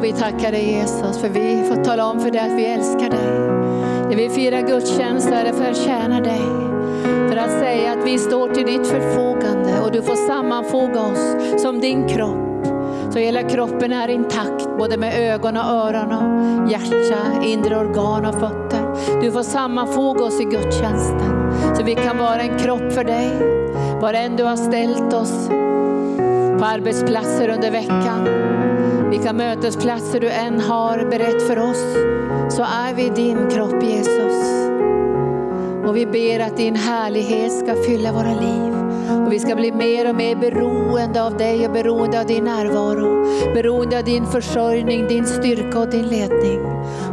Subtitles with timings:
[0.00, 3.10] Och vi tackar dig Jesus för vi får tala om för dig att vi älskar
[3.10, 3.38] dig.
[4.08, 6.42] När vi firar gudstjänst är det för att tjäna dig.
[7.28, 11.80] För att säga att vi står till ditt förfogande och du får sammanfoga oss som
[11.80, 12.66] din kropp.
[13.12, 18.34] Så hela kroppen är intakt, både med ögon och öron och hjärta, inre organ och
[18.34, 19.20] fötter.
[19.22, 23.30] Du får sammanfoga oss i gudstjänsten så vi kan vara en kropp för dig.
[24.00, 25.48] Var än du har ställt oss
[26.58, 28.28] på arbetsplatser under veckan,
[29.10, 31.84] vilka mötesplatser du än har berett för oss,
[32.56, 34.70] så är vi din kropp Jesus.
[35.86, 38.74] Och vi ber att din härlighet ska fylla våra liv.
[39.26, 43.24] Och vi ska bli mer och mer beroende av dig och beroende av din närvaro.
[43.54, 46.60] Beroende av din försörjning, din styrka och din ledning.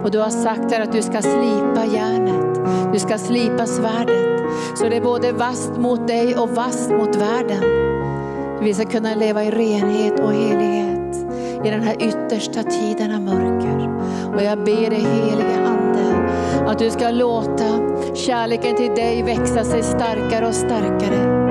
[0.04, 2.60] Och du har sagt här att du ska slipa järnet.
[2.94, 4.42] Du ska slipa svärdet.
[4.76, 7.64] Så det är både vast mot dig och vast mot världen.
[8.62, 10.97] Vi ska kunna leva i renhet och helighet
[11.68, 13.90] i den här yttersta tiden av mörker.
[14.36, 16.30] Och jag ber dig helige Ande
[16.68, 17.64] att du ska låta
[18.14, 21.48] kärleken till dig växa sig starkare och starkare.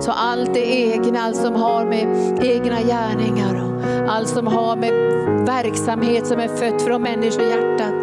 [0.00, 2.06] Så allt det egna, allt som har med
[2.44, 4.92] egna gärningar och allt som har med
[5.46, 7.94] verksamhet som är fött från människohjärtat.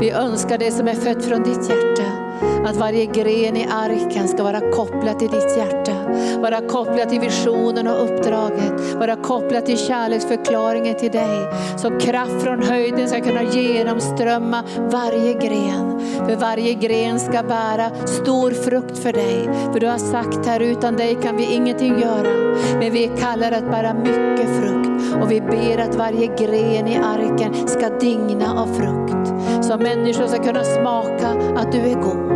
[0.00, 2.19] Vi önskar det som är fött från ditt hjärta.
[2.64, 5.92] Att varje gren i arken ska vara kopplad till ditt hjärta.
[6.40, 8.94] Vara kopplad till visionen och uppdraget.
[8.94, 11.38] Vara kopplad till kärleksförklaringen till dig.
[11.76, 16.00] Så kraft från höjden ska kunna genomströmma varje gren.
[16.26, 19.48] För varje gren ska bära stor frukt för dig.
[19.72, 22.56] För du har sagt här, utan dig kan vi ingenting göra.
[22.78, 24.80] Men vi kallar att bära mycket frukt.
[25.22, 29.32] Och vi ber att varje gren i arken ska digna av frukt.
[29.64, 32.29] Så människor ska kunna smaka att du är god.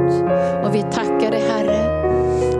[0.65, 1.85] Och vi tackar dig Herre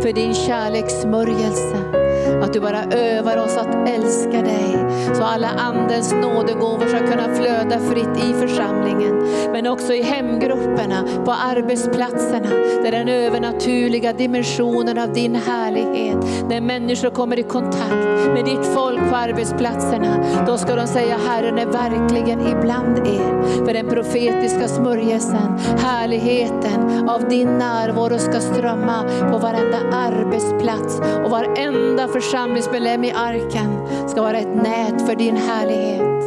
[0.03, 2.04] för din kärlekssmörjelse.
[2.43, 4.77] Att du bara övar oss att älska dig.
[5.15, 9.27] Så alla andens nådegåvor ska kunna flöda fritt i församlingen.
[9.53, 12.49] Men också i hemgrupperna, på arbetsplatserna.
[12.83, 16.17] Där den övernaturliga dimensionen av din härlighet.
[16.49, 20.25] När människor kommer i kontakt med ditt folk på arbetsplatserna.
[20.47, 23.65] Då ska de säga Herren är verkligen ibland er.
[23.65, 32.09] För den profetiska smörjelsen, härligheten av din närvaro ska strömma på varenda arbetsplats och varenda
[32.25, 36.25] församlingsmedlem i arken ska vara ett nät för din härlighet.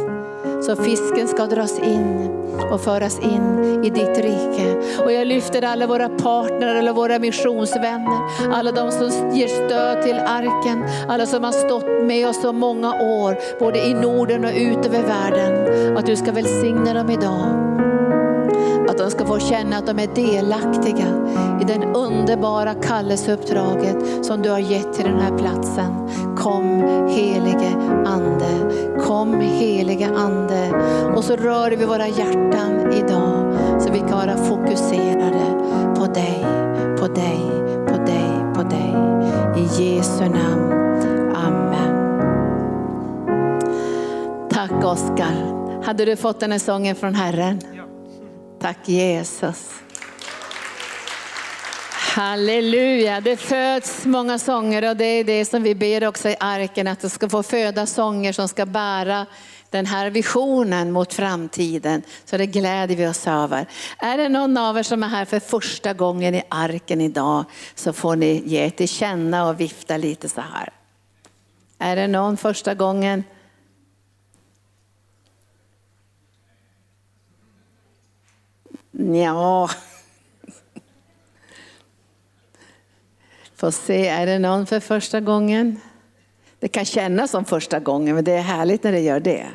[0.64, 2.30] Så fisken ska dras in
[2.72, 4.76] och föras in i ditt rike.
[5.04, 8.18] Och jag lyfter alla våra partner, alla våra missionsvänner,
[8.52, 12.88] alla de som ger stöd till arken, alla som har stått med oss så många
[12.94, 15.96] år, både i Norden och ut över världen.
[15.96, 17.68] Att du ska välsigna dem idag.
[19.08, 21.06] De ska få känna att de är delaktiga
[21.60, 26.08] i den underbara kallelseuppdraget som du har gett till den här platsen.
[26.36, 27.68] Kom helige
[28.06, 28.74] Ande,
[29.06, 30.70] kom helige Ande.
[31.16, 35.46] Och så rör vi våra hjärtan idag så vi kan vara fokuserade
[35.96, 36.46] på dig,
[37.00, 37.40] på dig,
[37.88, 38.94] på dig, på dig.
[39.56, 40.72] I Jesu namn.
[41.34, 42.20] Amen.
[44.50, 45.58] Tack Oskar.
[45.84, 47.77] Hade du fått den här sången från Herren?
[48.60, 49.70] Tack Jesus.
[51.92, 56.88] Halleluja, det föds många sånger och det är det som vi ber också i arken,
[56.88, 59.26] att det ska få föda sånger som ska bära
[59.70, 62.02] den här visionen mot framtiden.
[62.24, 63.66] Så det gläder vi oss över.
[63.98, 67.44] Är det någon av er som är här för första gången i arken idag
[67.74, 70.72] så får ni ge till känna och vifta lite så här.
[71.78, 73.24] Är det någon första gången?
[79.00, 79.70] Ja.
[83.56, 85.80] Får se, är det någon för första gången?
[86.58, 89.46] Det kan kännas som första gången, men det är härligt när det gör det.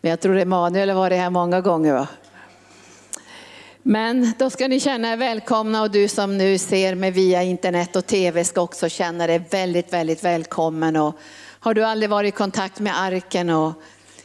[0.00, 1.92] Men jag tror Emanuel har varit här många gånger.
[1.92, 2.08] Va?
[3.82, 7.96] Men då ska ni känna er välkomna och du som nu ser mig via internet
[7.96, 10.96] och tv ska också känna dig väldigt, väldigt välkommen.
[10.96, 11.18] Och
[11.60, 13.72] har du aldrig varit i kontakt med arken och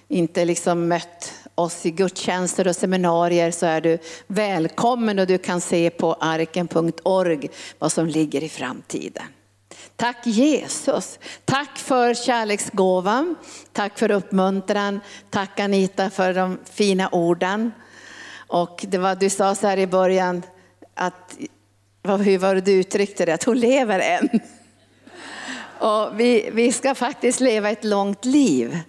[0.07, 3.97] inte liksom mött oss i gudstjänster och seminarier så är du
[4.27, 9.23] välkommen och du kan se på arken.org vad som ligger i framtiden.
[9.95, 11.19] Tack Jesus.
[11.45, 13.35] Tack för kärleksgåvan.
[13.71, 14.99] Tack för uppmuntran.
[15.29, 17.71] Tack Anita för de fina orden.
[18.47, 20.41] Och det var, du sa så här i början
[20.93, 21.37] att,
[22.03, 24.29] hur var det du uttryckte det, att hon lever än.
[25.79, 28.79] Och vi, vi ska faktiskt leva ett långt liv.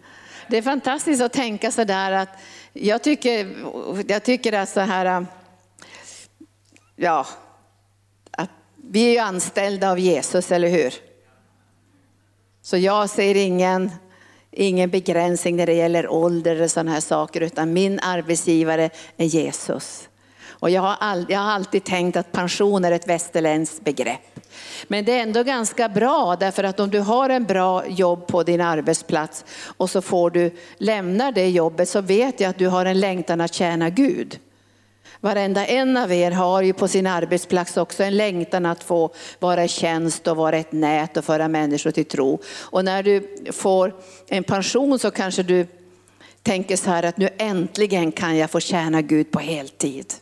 [0.48, 2.28] Det är fantastiskt att tänka så där att
[2.74, 3.54] jag tycker,
[4.08, 5.26] jag tycker att så här, äh,
[6.96, 7.26] ja,
[8.30, 10.94] att vi är ju anställda av Jesus, eller hur?
[12.62, 13.90] Så jag ser ingen,
[14.50, 20.08] ingen begränsning när det gäller ålder och sådana här saker, utan min arbetsgivare är Jesus.
[20.58, 24.40] Och jag har, all, jag har alltid tänkt att pension är ett västerländskt begrepp.
[24.88, 28.42] Men det är ändå ganska bra därför att om du har en bra jobb på
[28.42, 29.44] din arbetsplats
[29.76, 33.40] och så får du lämna det jobbet så vet jag att du har en längtan
[33.40, 34.38] att tjäna Gud.
[35.20, 39.64] Varenda en av er har ju på sin arbetsplats också en längtan att få vara
[39.64, 42.38] i tjänst och vara ett nät och föra människor till tro.
[42.60, 43.94] Och när du får
[44.28, 45.66] en pension så kanske du
[46.42, 50.14] tänker så här att nu äntligen kan jag få tjäna Gud på heltid.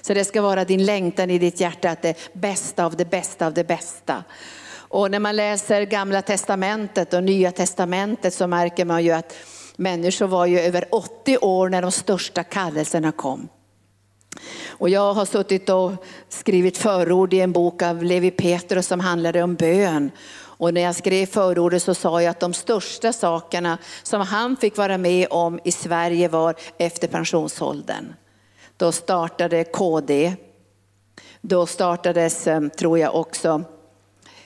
[0.00, 3.46] Så det ska vara din längtan i ditt hjärta att det bästa av det bästa
[3.46, 4.24] av det bästa.
[4.72, 9.34] Och när man läser gamla testamentet och nya testamentet så märker man ju att
[9.76, 13.48] människor var ju över 80 år när de största kallelserna kom.
[14.68, 15.92] Och jag har suttit och
[16.28, 20.10] skrivit förord i en bok av Levi Petrus som handlade om bön.
[20.32, 24.76] Och när jag skrev förordet så sa jag att de största sakerna som han fick
[24.76, 28.14] vara med om i Sverige var efter pensionsåldern.
[28.80, 30.34] Då startade KD.
[31.40, 33.62] Då startades, eh, tror jag också,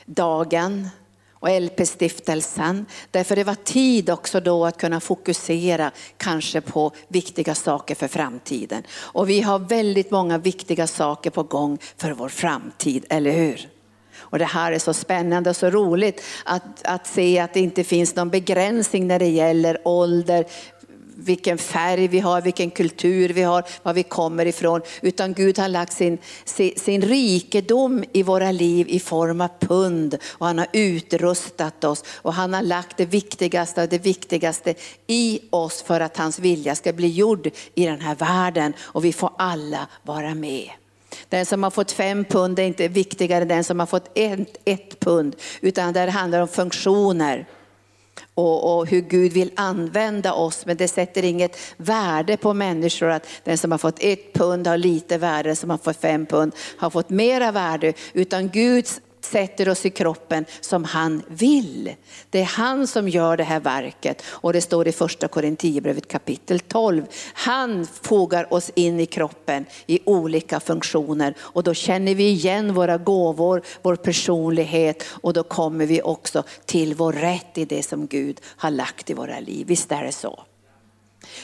[0.06, 0.88] Dagen
[1.32, 2.86] och LP-stiftelsen.
[3.10, 8.82] Därför det var tid också då att kunna fokusera kanske på viktiga saker för framtiden.
[8.96, 13.68] Och vi har väldigt många viktiga saker på gång för vår framtid, eller hur?
[14.16, 17.84] Och det här är så spännande och så roligt att, att se att det inte
[17.84, 20.44] finns någon begränsning när det gäller ålder,
[21.16, 24.80] vilken färg vi har, vilken kultur vi har, var vi kommer ifrån.
[25.00, 26.18] Utan Gud har lagt sin,
[26.76, 30.18] sin rikedom i våra liv i form av pund.
[30.30, 32.04] Och han har utrustat oss.
[32.08, 34.74] Och han har lagt det viktigaste av det viktigaste
[35.06, 38.72] i oss för att hans vilja ska bli gjord i den här världen.
[38.80, 40.70] Och vi får alla vara med.
[41.28, 44.56] Den som har fått fem pund är inte viktigare än den som har fått ett,
[44.64, 47.46] ett pund, utan det handlar om funktioner
[48.34, 50.66] och, och, hur Gud vill använda oss.
[50.66, 54.76] Men det sätter inget värde på människor att den som har fått ett pund har
[54.76, 57.92] lite värde, den som har fått fem pund har fått mera värde.
[58.12, 61.94] Utan Guds sätter oss i kroppen som han vill.
[62.30, 66.60] Det är han som gör det här verket och det står i första Korinthierbrevet kapitel
[66.60, 67.06] 12.
[67.34, 72.98] Han fogar oss in i kroppen i olika funktioner och då känner vi igen våra
[72.98, 78.40] gåvor, vår personlighet och då kommer vi också till vår rätt i det som Gud
[78.44, 79.66] har lagt i våra liv.
[79.66, 80.44] Visst är det så?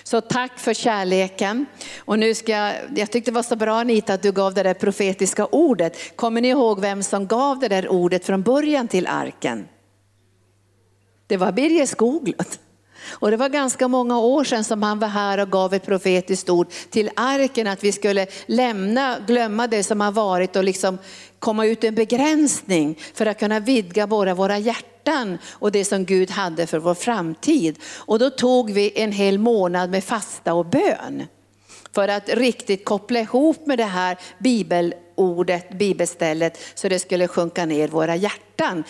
[0.02, 1.66] Så tack för kärleken.
[1.98, 4.62] Och nu ska jag, jag tyckte det var så bra Anita att du gav det
[4.62, 6.16] där profetiska ordet.
[6.16, 9.68] Kommer ni ihåg vem som gav det där ordet från början till arken?
[11.26, 12.58] Det var Birger Skoglund.
[13.08, 16.50] Och det var ganska många år sedan som han var här och gav ett profetiskt
[16.50, 20.98] ord till arken att vi skulle lämna, glömma det som har varit och liksom
[21.38, 26.04] komma ut en begränsning för att kunna vidga våra, våra hjärtan hjärtan och det som
[26.04, 27.78] Gud hade för vår framtid.
[27.98, 31.26] Och då tog vi en hel månad med fasta och bön
[31.94, 37.88] för att riktigt koppla ihop med det här bibelordet, bibelstället så det skulle sjunka ner
[37.88, 38.84] våra hjärtan.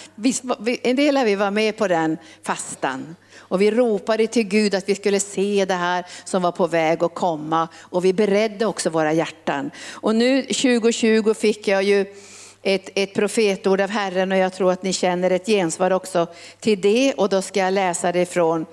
[0.83, 3.17] En del av vi var med på den fastan.
[3.39, 7.05] Och vi ropade till Gud att vi skulle se det här som var på väg
[7.05, 9.71] att komma och vi beredde också våra hjärtan.
[9.91, 12.07] Och nu 2020 fick jag ju
[12.63, 16.27] ett, ett profetord av Herren och jag tror att ni känner ett gensvar också
[16.61, 17.15] till det.
[17.15, 18.67] Och då ska jag läsa det från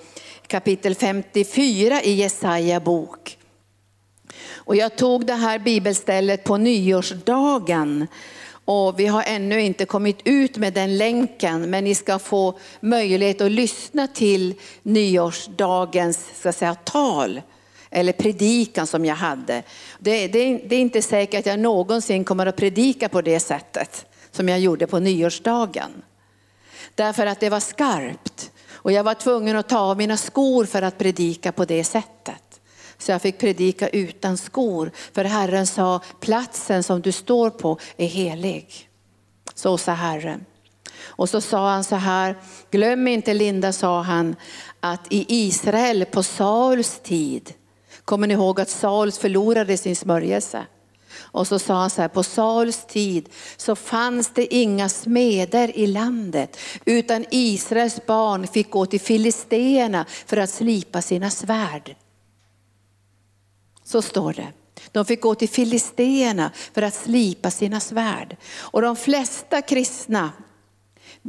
[0.48, 3.38] kapitel 54 i Jesaja bok.
[4.54, 8.08] Och jag tog det här bibelstället på nyårsdagen
[8.66, 13.42] och vi har ännu inte kommit ut med den länken, men ni ska få möjlighet
[13.42, 14.54] att lyssna till
[14.84, 17.42] nyårsdagens ska säga, tal
[17.90, 19.64] eller predikan som jag hade.
[20.00, 24.06] Det, det, det är inte säkert att jag någonsin kommer att predika på det sättet
[24.32, 25.92] som jag gjorde på nyårsdagen.
[26.96, 30.82] Därför att det var skarpt och jag var tvungen att ta av mina skor för
[30.82, 32.62] att predika på det sättet.
[32.98, 34.92] Så jag fick predika utan skor.
[35.14, 38.90] För Herren sa, platsen som du står på är helig.
[39.56, 40.46] Så sa Herren.
[41.00, 42.36] Och så sa han så här,
[42.72, 44.36] glöm inte Linda, sa han,
[44.80, 47.54] att i Israel på Sauls tid,
[48.08, 50.66] kommer ni ihåg att Sauls förlorade sin smörjelse?
[51.20, 55.88] Och så sa han så här, på Sauls tid så fanns det inga smeder i
[55.88, 61.96] landet, utan Israels barn fick gå till filisteerna för att slipa sina svärd.
[63.84, 64.48] Så står det.
[64.92, 68.38] De fick gå till filisteerna för att slipa sina svärd.
[68.58, 70.32] Och de flesta kristna,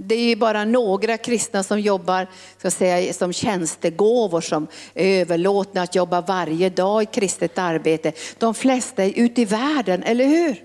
[0.06, 2.26] det är bara några kristna som jobbar
[2.58, 8.12] ska säga, som tjänstegåvor, som är överlåtna att jobba varje dag i kristet arbete.
[8.38, 10.64] De flesta är ute i världen, eller hur?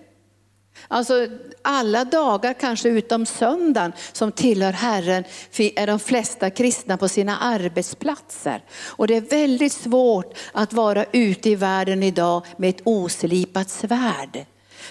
[0.87, 1.27] Alltså
[1.61, 5.23] alla dagar, kanske utom söndagen, som tillhör Herren,
[5.57, 8.63] är de flesta kristna på sina arbetsplatser.
[8.85, 14.45] Och det är väldigt svårt att vara ute i världen idag med ett oslipat svärd.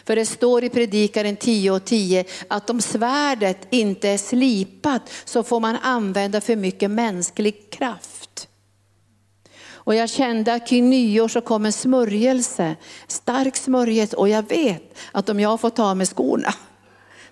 [0.07, 5.43] För det står i predikaren 10 och 10 att om svärdet inte är slipat så
[5.43, 8.49] får man använda för mycket mänsklig kraft.
[9.85, 14.99] Och jag kände att kring nyår så kom en smörjelse, stark smörjelse och jag vet
[15.13, 16.55] att om jag får ta med skorna,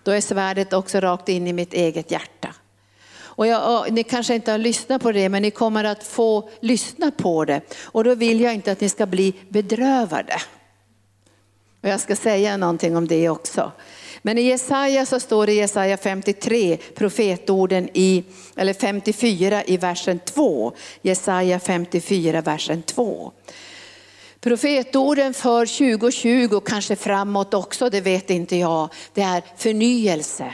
[0.03, 2.55] då är svärdet också rakt in i mitt eget hjärta.
[3.41, 7.11] Och jag, ni kanske inte har lyssnat på det, men ni kommer att få lyssna
[7.11, 7.61] på det.
[7.85, 10.35] Och då vill jag inte att ni ska bli bedrövade.
[11.83, 13.73] Och jag ska säga någonting om det också.
[14.23, 18.25] Men i Jesaja så står det i Jesaja 53, profetorden i,
[18.57, 20.73] eller 54 i versen 2.
[21.03, 23.33] Jesaja 54 versen 2.
[24.41, 30.53] Profetorden för 2020, kanske framåt också, det vet inte jag, det är förnyelse.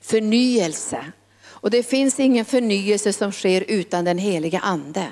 [0.00, 1.04] Förnyelse.
[1.44, 5.06] Och det finns ingen förnyelse som sker utan den heliga ande.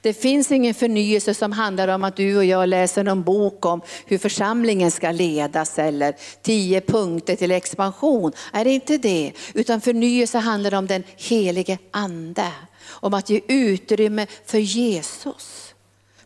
[0.00, 3.80] Det finns ingen förnyelse som handlar om att du och jag läser någon bok om
[4.06, 8.32] hur församlingen ska ledas eller tio punkter till expansion.
[8.52, 9.32] Är det inte det?
[9.54, 12.52] Utan förnyelse handlar om den helige ande.
[12.88, 15.74] Om att ge utrymme för Jesus.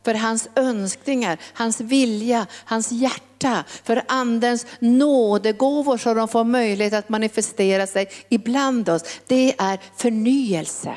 [0.04, 3.64] För hans önskningar, hans vilja, hans hjärta.
[3.85, 9.02] För andens nådegåvor så de får möjlighet att manifestera sig ibland oss.
[9.26, 10.97] Det är förnyelse.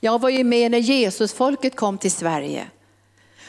[0.00, 2.66] Jag var ju med när Jesusfolket kom till Sverige.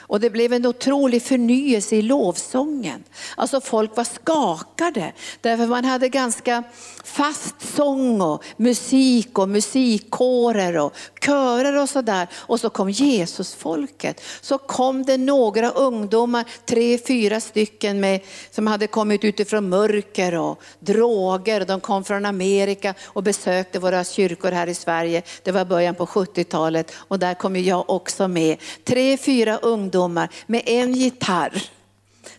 [0.08, 3.04] Och det blev en otrolig förnyelse i lovsången.
[3.36, 6.64] Alltså folk var skakade därför man hade ganska
[7.04, 10.94] fast sång och musik och musikkårer och
[11.26, 12.28] körer och sådär.
[12.36, 14.22] Och så kom Jesusfolket.
[14.42, 18.22] Så kom det några ungdomar, tre, fyra stycken med,
[18.52, 21.66] som hade kommit utifrån mörker och droger.
[21.66, 25.24] De kom från Amerika och besökte våra kyrkor här i Sverige.
[25.44, 28.58] Det var början på 70-talet och där kom jag också med.
[28.84, 31.64] Tre, fyra ungdomar ungdomar med en gitarr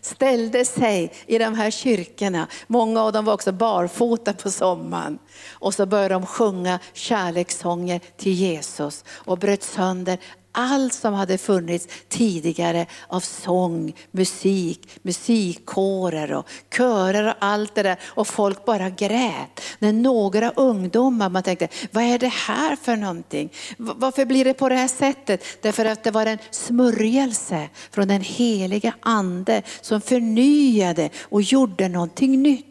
[0.01, 2.47] ställde sig i de här kyrkorna.
[2.67, 5.19] Många av dem var också barfota på sommaren.
[5.51, 10.17] Och så började de sjunga kärlekssånger till Jesus och bröt sönder
[10.51, 17.99] allt som hade funnits tidigare av sång, musik, musikkårer och körer och allt det där.
[18.05, 19.61] Och folk bara grät.
[19.79, 23.53] När några ungdomar, man tänkte, vad är det här för någonting?
[23.77, 25.43] Varför blir det på det här sättet?
[25.61, 32.41] Därför att det var en smörjelse från den heliga ande som förnyade och gjorde någonting
[32.41, 32.65] nytt.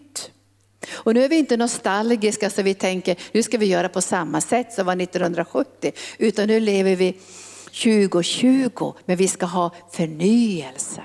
[0.90, 4.40] Och nu är vi inte nostalgiska så vi tänker nu ska vi göra på samma
[4.40, 7.16] sätt som var 1970 utan nu lever vi
[7.82, 11.02] 2020, men vi ska ha förnyelse.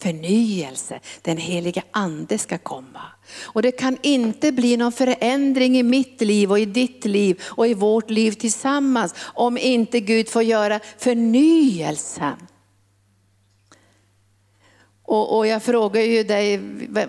[0.00, 3.00] Förnyelse, den heliga ande ska komma.
[3.42, 7.66] Och det kan inte bli någon förändring i mitt liv och i ditt liv och
[7.66, 12.36] i vårt liv tillsammans om inte Gud får göra förnyelsen.
[15.04, 16.58] Och, och, jag frågade ju dig,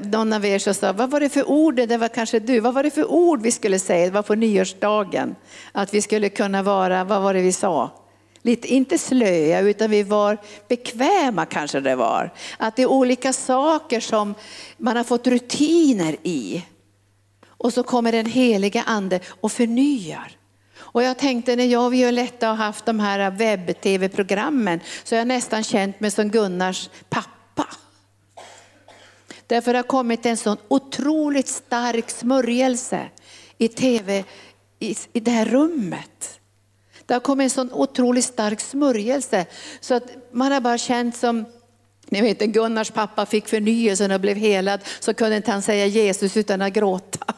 [0.04, 2.74] någon av er som sa, vad var det för ord, det var kanske du, vad
[2.74, 5.36] var det för ord vi skulle säga, det var på nyårsdagen,
[5.72, 7.99] att vi skulle kunna vara, vad var det vi sa?
[8.42, 12.34] Lite, inte slöa, utan vi var bekväma kanske det var.
[12.58, 14.36] Att det är olika saker som
[14.78, 16.66] man har fått rutiner i.
[17.48, 20.36] Och så kommer den heliga ande och förnyar.
[20.92, 25.28] Och jag tänkte när jag och Violetta har haft de här webb-tv-programmen så har jag
[25.28, 27.68] nästan känt mig som Gunnars pappa.
[29.48, 33.10] Därför har det kommit en sån otroligt stark smörjelse
[33.58, 34.24] i tv,
[34.80, 36.39] i, i det här rummet.
[37.10, 39.46] Det har kommit en sån otroligt stark smörjelse
[39.80, 41.46] så att man har bara känt som
[42.10, 46.38] ni vet Gunnars pappa fick förnyelsen och blev helad så kunde inte han säga Jesus
[46.38, 47.34] utan att gråta.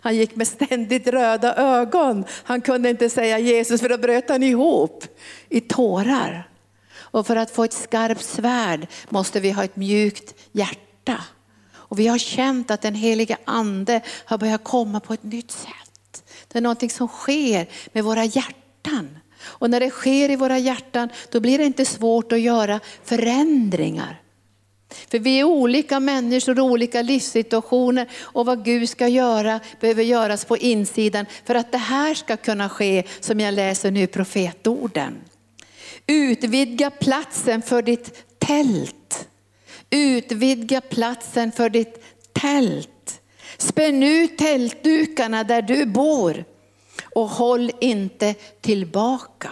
[0.00, 2.24] Han gick med ständigt röda ögon.
[2.44, 5.04] Han kunde inte säga Jesus för då bröt han ihop
[5.48, 6.48] i tårar.
[6.96, 11.24] Och för att få ett skarpt svärd måste vi ha ett mjukt hjärta.
[11.72, 16.24] Och vi har känt att den heliga ande har börjat komma på ett nytt sätt.
[16.48, 19.18] Det är någonting som sker med våra hjärtan hjärtan.
[19.40, 24.22] Och när det sker i våra hjärtan, då blir det inte svårt att göra förändringar.
[25.10, 30.44] För vi är olika människor och olika livssituationer och vad Gud ska göra behöver göras
[30.44, 35.16] på insidan för att det här ska kunna ske som jag läser nu i profetorden.
[36.06, 39.28] Utvidga platsen för ditt tält.
[39.90, 42.02] Utvidga platsen för ditt
[42.32, 43.20] tält.
[43.58, 46.44] Spänn ut tältdukarna där du bor
[47.02, 49.50] och håll inte tillbaka.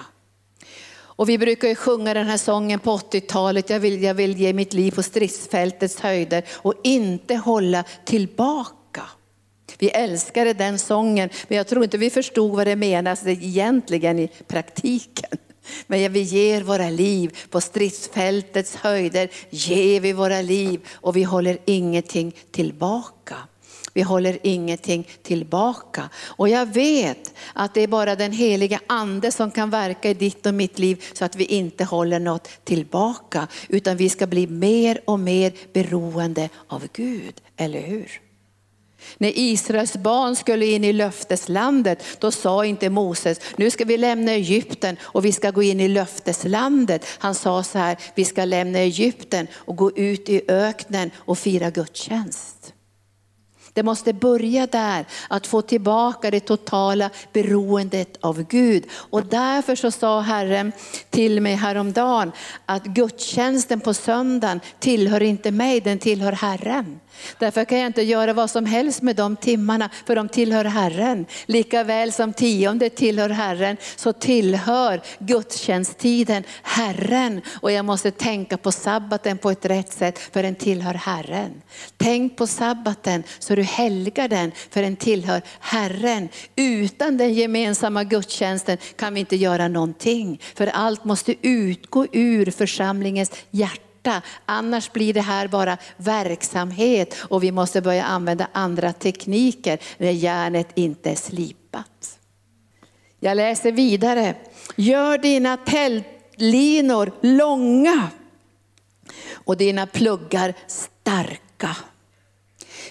[1.16, 4.52] Och vi brukar ju sjunga den här sången på 80-talet, jag vill, jag vill ge
[4.52, 9.02] mitt liv på stridsfältets höjder och inte hålla tillbaka.
[9.78, 14.28] Vi älskade den sången, men jag tror inte vi förstod vad det menas egentligen i
[14.46, 15.30] praktiken.
[15.86, 21.58] Men vi ger våra liv på stridsfältets höjder, ger vi våra liv och vi håller
[21.64, 23.36] ingenting tillbaka.
[23.96, 26.08] Vi håller ingenting tillbaka.
[26.26, 30.46] Och jag vet att det är bara den heliga ande som kan verka i ditt
[30.46, 33.48] och mitt liv så att vi inte håller något tillbaka.
[33.68, 38.20] Utan vi ska bli mer och mer beroende av Gud, eller hur?
[39.18, 44.32] När Israels barn skulle in i löfteslandet, då sa inte Moses, nu ska vi lämna
[44.32, 47.06] Egypten och vi ska gå in i löfteslandet.
[47.18, 51.70] Han sa så här, vi ska lämna Egypten och gå ut i öknen och fira
[51.70, 52.72] gudstjänst.
[53.76, 58.85] Det måste börja där, att få tillbaka det totala beroendet av Gud.
[58.90, 60.73] Och därför så sa Herren
[61.11, 62.33] till mig häromdagen
[62.66, 67.00] att gudstjänsten på söndagen tillhör inte mig, den tillhör Herren.
[67.38, 71.26] Därför kan jag inte göra vad som helst med de timmarna, för de tillhör Herren.
[71.46, 77.40] Lika väl som tionde tillhör Herren, så tillhör gudstjänsttiden Herren.
[77.61, 81.62] Och jag måste tänka på sabbaten på ett rätt sätt, för den tillhör Herren.
[81.96, 86.28] Tänk på sabbaten så du helgar den, för den tillhör Herren.
[86.56, 93.30] Utan den gemensamma gudstjänsten kan vi inte göra någonting, för allt måste utgå ur församlingens
[93.50, 94.22] hjärta hjärta.
[94.46, 100.68] Annars blir det här bara verksamhet och vi måste börja använda andra tekniker när järnet
[100.75, 102.18] inte är slipat.
[103.20, 104.34] Jag läser vidare.
[104.76, 108.10] Gör dina tältlinor långa
[109.34, 111.76] och dina pluggar starka.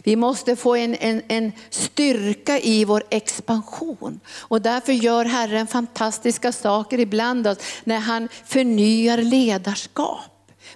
[0.03, 4.19] Vi måste få en, en, en styrka i vår expansion.
[4.50, 10.35] Och därför gör Herren fantastiska saker ibland oss när han förnyar ledarskap.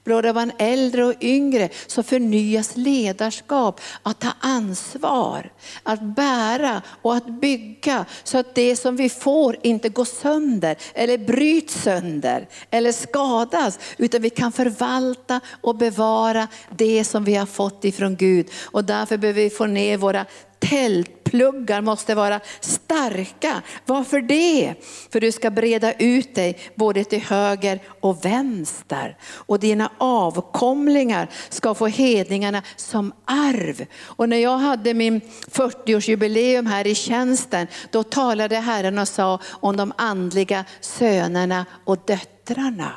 [0.09, 5.51] Både bland äldre och yngre så förnyas ledarskap, att ta ansvar,
[5.83, 11.17] att bära och att bygga så att det som vi får inte går sönder eller
[11.17, 17.85] bryts sönder eller skadas utan vi kan förvalta och bevara det som vi har fått
[17.85, 18.47] ifrån Gud.
[18.65, 20.25] Och därför behöver vi få ner våra
[20.59, 23.61] tält pluggar måste vara starka.
[23.85, 24.73] Varför det?
[25.11, 29.17] För du ska breda ut dig både till höger och vänster.
[29.21, 33.85] Och dina avkomlingar ska få hedningarna som arv.
[34.01, 39.77] Och när jag hade min 40-årsjubileum här i tjänsten, då talade Herren och sa om
[39.77, 42.91] de andliga sönerna och döttrarna.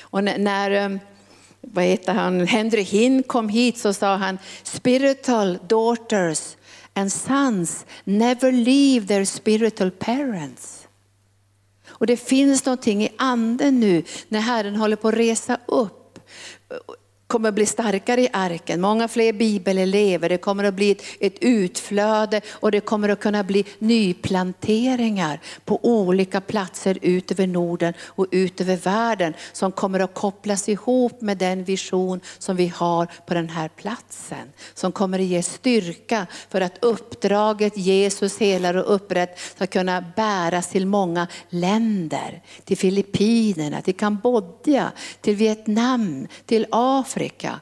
[0.00, 0.98] Och när eh,
[1.60, 6.56] vad heter han, Henry Hinn kom hit så sa han spiritual daughters
[6.94, 10.88] and sons never leave their spiritual parents.
[11.86, 16.18] Och det finns någonting i anden nu när Herren håller på att resa upp
[17.26, 21.34] kommer att bli starkare i arken, många fler bibelelever, det kommer att bli ett, ett
[21.40, 28.26] utflöde och det kommer att kunna bli nyplanteringar på olika platser ut över Norden och
[28.30, 33.34] ut över världen som kommer att kopplas ihop med den vision som vi har på
[33.34, 34.52] den här platsen.
[34.74, 40.68] Som kommer att ge styrka för att uppdraget Jesus helar och upprätt ska kunna bäras
[40.68, 42.42] till många länder.
[42.64, 47.60] Till Filippinerna, till Kambodja, till Vietnam, till Afrika Afrika,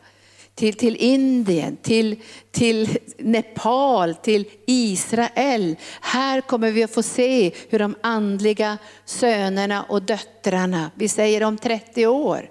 [0.55, 2.17] till, till Indien, till,
[2.51, 5.77] till Nepal, till Israel.
[6.01, 11.59] Här kommer vi att få se hur de andliga sönerna och döttrarna, vi säger om
[11.59, 12.51] 30 år,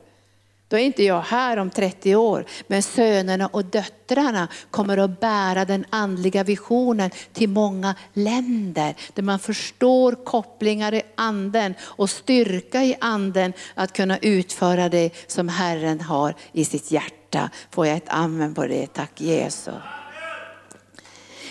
[0.71, 5.65] då är inte jag här om 30 år, men sönerna och döttrarna kommer att bära
[5.65, 12.95] den andliga visionen till många länder där man förstår kopplingar i anden och styrka i
[13.01, 17.49] anden att kunna utföra det som Herren har i sitt hjärta.
[17.71, 18.87] Får jag ett amen på det?
[18.93, 19.73] Tack Jesus.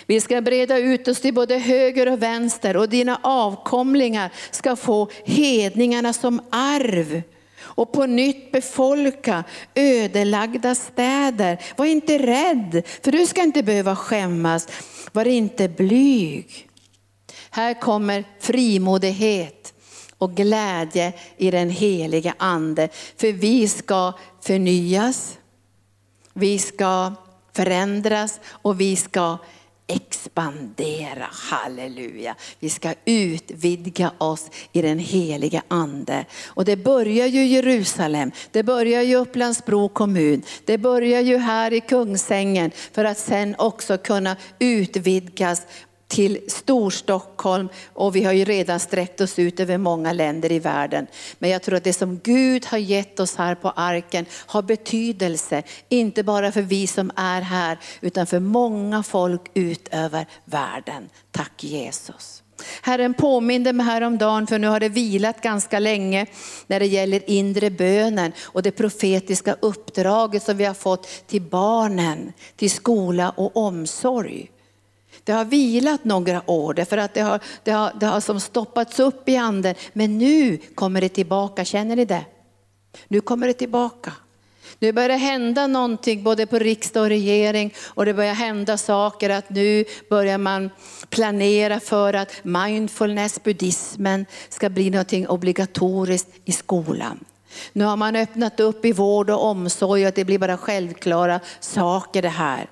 [0.06, 5.08] Vi ska breda ut oss till både höger och vänster och dina avkomlingar ska få
[5.24, 7.22] hedningarna som arv
[7.74, 11.58] och på nytt befolka ödelagda städer.
[11.76, 14.68] Var inte rädd, för du ska inte behöva skämmas.
[15.12, 16.68] Var inte blyg.
[17.50, 19.74] Här kommer frimodighet
[20.18, 22.88] och glädje i den heliga ande.
[23.16, 25.38] För vi ska förnyas,
[26.32, 27.12] vi ska
[27.52, 29.38] förändras och vi ska
[29.90, 32.34] expandera, halleluja.
[32.58, 36.24] Vi ska utvidga oss i den heliga ande.
[36.46, 41.72] Och det börjar ju i Jerusalem, det börjar ju Upplandsbro kommun, det börjar ju här
[41.72, 45.66] i Kungsängen för att sen också kunna utvidgas
[46.10, 51.06] till Storstockholm och vi har ju redan sträckt oss ut över många länder i världen.
[51.38, 55.62] Men jag tror att det som Gud har gett oss här på arken har betydelse,
[55.88, 61.08] inte bara för vi som är här utan för många folk ut över världen.
[61.30, 62.42] Tack Jesus.
[62.82, 66.26] Herren påminde mig häromdagen, för nu har det vilat ganska länge
[66.66, 72.32] när det gäller inre bönen och det profetiska uppdraget som vi har fått till barnen,
[72.56, 74.50] till skola och omsorg.
[75.30, 79.00] Det har vilat några år därför att det har, det har, det har som stoppats
[79.00, 79.74] upp i anden.
[79.92, 82.24] Men nu kommer det tillbaka, känner ni det?
[83.08, 84.12] Nu kommer det tillbaka.
[84.78, 89.30] Nu börjar det hända någonting både på riksdag och regering och det börjar hända saker
[89.30, 90.70] att nu börjar man
[91.10, 97.24] planera för att mindfulness, buddhismen ska bli någonting obligatoriskt i skolan.
[97.72, 102.22] Nu har man öppnat upp i vård och omsorg och det blir bara självklara saker
[102.22, 102.68] det här.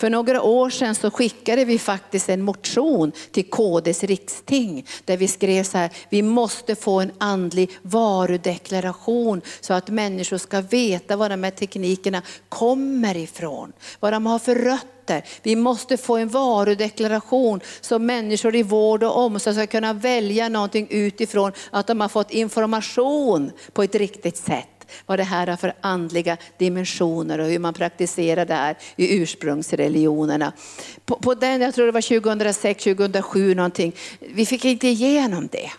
[0.00, 5.28] För några år sedan så skickade vi faktiskt en motion till KDs riksting där vi
[5.28, 11.28] skrev så här, vi måste få en andlig varudeklaration så att människor ska veta var
[11.28, 15.24] de här teknikerna kommer ifrån, vad de har för rötter.
[15.42, 20.86] Vi måste få en varudeklaration så människor i vård och omsorg ska kunna välja någonting
[20.90, 25.72] utifrån att de har fått information på ett riktigt sätt vad det här har för
[25.80, 30.52] andliga dimensioner och hur man praktiserar det här i ursprungsreligionerna.
[31.04, 35.70] På, på den, jag tror det var 2006, 2007 någonting, vi fick inte igenom det.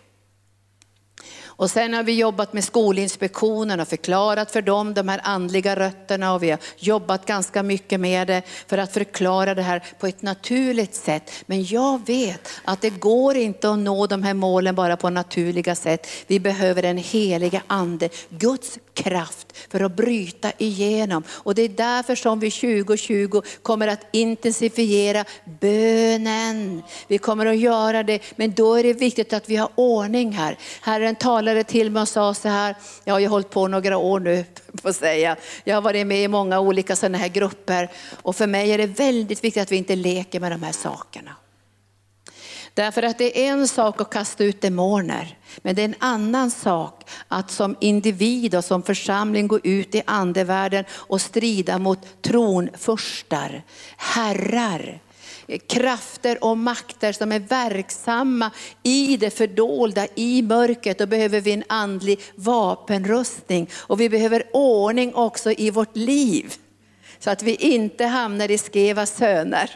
[1.61, 6.33] Och sen har vi jobbat med Skolinspektionen och förklarat för dem de här andliga rötterna
[6.33, 10.21] och vi har jobbat ganska mycket med det för att förklara det här på ett
[10.21, 11.31] naturligt sätt.
[11.45, 15.75] Men jag vet att det går inte att nå de här målen bara på naturliga
[15.75, 16.07] sätt.
[16.27, 21.23] Vi behöver en heliga ande, Guds kraft för att bryta igenom.
[21.29, 25.25] Och det är därför som vi 2020 kommer att intensifiera
[25.61, 26.83] bönen.
[27.07, 30.57] Vi kommer att göra det, men då är det viktigt att vi har ordning här.
[30.81, 34.19] Herren talade till mig och sa så här, jag har ju hållit på några år
[34.19, 34.45] nu,
[34.81, 35.35] får säga.
[35.63, 37.89] Jag har varit med i många olika sådana här grupper
[38.21, 41.35] och för mig är det väldigt viktigt att vi inte leker med de här sakerna.
[42.73, 46.51] Därför att det är en sak att kasta ut demoner, men det är en annan
[46.51, 53.63] sak att som individ och som församling gå ut i andevärlden och strida mot tronfurstar,
[53.97, 55.01] herrar,
[55.67, 58.51] krafter och makter som är verksamma
[58.83, 60.97] i det fördolda, i mörkret.
[60.97, 66.53] Då behöver vi en andlig vapenrustning och vi behöver ordning också i vårt liv.
[67.19, 69.71] Så att vi inte hamnar i Skevas söner.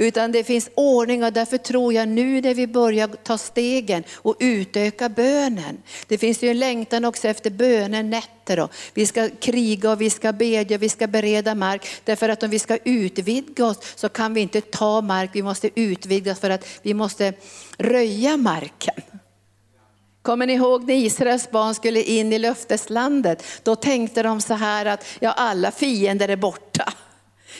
[0.00, 4.36] Utan det finns ordning och därför tror jag nu när vi börjar ta stegen och
[4.38, 5.82] utöka bönen.
[6.06, 8.60] Det finns ju en längtan också efter bönen nätter.
[8.60, 11.88] Och vi ska kriga och vi ska bedja och vi ska bereda mark.
[12.04, 15.80] Därför att om vi ska utvidga oss så kan vi inte ta mark, vi måste
[15.80, 17.32] utvidga oss för att vi måste
[17.78, 19.02] röja marken.
[20.22, 23.44] Kommer ni ihåg när Israels barn skulle in i löfteslandet?
[23.62, 26.92] Då tänkte de så här att ja, alla fiender är borta.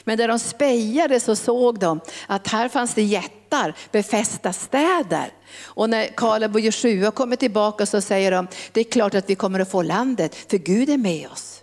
[0.05, 5.33] Men när de spejade så såg de att här fanns det jättar, befästa städer.
[5.63, 9.35] Och när Kaleb och Joshua kommer tillbaka så säger de, det är klart att vi
[9.35, 11.63] kommer att få landet, för Gud är med oss.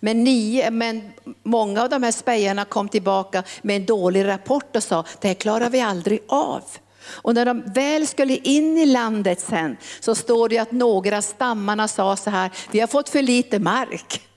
[0.00, 1.10] Men, nio, men
[1.42, 5.34] många av de här spejarna kom tillbaka med en dålig rapport och sa, det här
[5.34, 6.62] klarar vi aldrig av.
[7.08, 11.88] Och när de väl skulle in i landet sen så står det att några stammarna
[11.88, 14.27] sa så här, vi har fått för lite mark.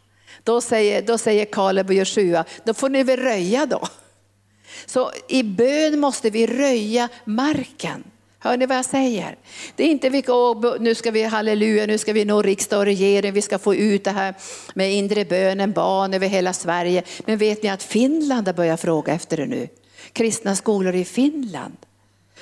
[0.44, 3.88] Då säger, då säger Kaleb och Joshua, då får ni väl röja då.
[4.86, 8.04] Så i bön måste vi röja marken.
[8.40, 9.38] Hör ni vad jag säger?
[9.76, 10.34] Det är inte vilka,
[10.80, 14.04] nu ska vi halleluja, nu ska vi nå riksdag och regering, vi ska få ut
[14.04, 14.36] det här
[14.74, 17.04] med inre bönen, barn över hela Sverige.
[17.26, 19.68] Men vet ni att Finland har börjat fråga efter det nu?
[20.14, 21.78] Kristna skolor i Finland.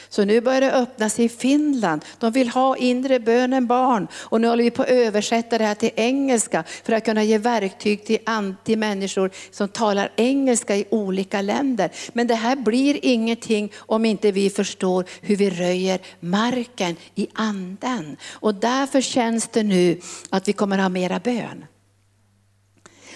[0.10, 2.06] Så nu börjar det öppna sig i Finland.
[2.20, 4.08] De vill ha inre bönen barn.
[4.14, 7.38] Och nu håller vi på att översätta det här till engelska för att kunna ge
[7.38, 8.20] verktyg till,
[8.64, 11.90] till människor som talar engelska i olika länder.
[12.14, 18.18] Men det här blir ingenting om inte vi förstår hur vi röjer marken i anden.
[18.32, 21.66] Och därför känns det nu att vi kommer ha mera bön.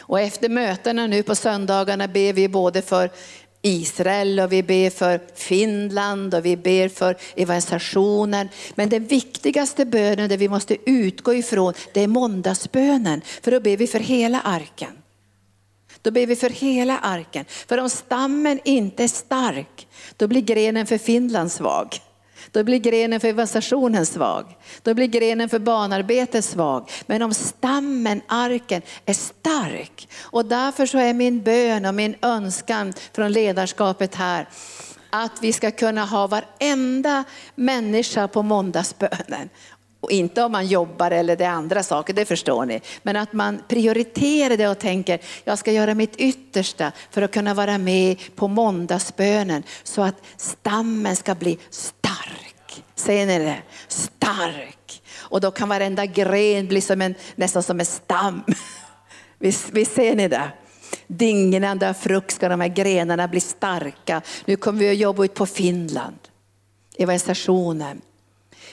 [0.05, 3.09] Och efter mötena nu på söndagarna ber vi både för
[3.65, 8.49] Israel och vi ber för Finland och vi ber för evangelisationen.
[8.75, 13.21] Men den viktigaste bönen där vi måste utgå ifrån det är måndagsbönen.
[13.41, 14.91] För då ber vi för hela arken.
[16.01, 17.45] Då ber vi för hela arken.
[17.47, 21.99] För om stammen inte är stark, då blir grenen för Finland svag.
[22.51, 24.45] Då blir grenen för evangelisationen svag.
[24.81, 26.91] Då blir grenen för barnarbetet svag.
[27.05, 32.93] Men om stammen, arken, är stark och därför så är min bön och min önskan
[33.13, 34.47] från ledarskapet här
[35.15, 37.23] att vi ska kunna ha varenda
[37.55, 39.49] människa på måndagsbönen.
[40.03, 42.81] Och inte om man jobbar eller det är andra saker, det förstår ni.
[43.03, 47.53] Men att man prioriterar det och tänker, jag ska göra mitt yttersta för att kunna
[47.53, 52.83] vara med på måndagsbönen så att stammen ska bli stark.
[52.95, 53.61] Ser ni det?
[53.87, 55.01] Stark.
[55.17, 58.43] Och då kan varenda gren bli som en, nästan som en stam.
[59.39, 60.51] Visst, visst ser ni det?
[61.07, 64.21] Dignande frukt ska de här grenarna bli starka.
[64.45, 66.19] Nu kommer vi att jobba ut på Finland,
[66.97, 68.01] evangelisationen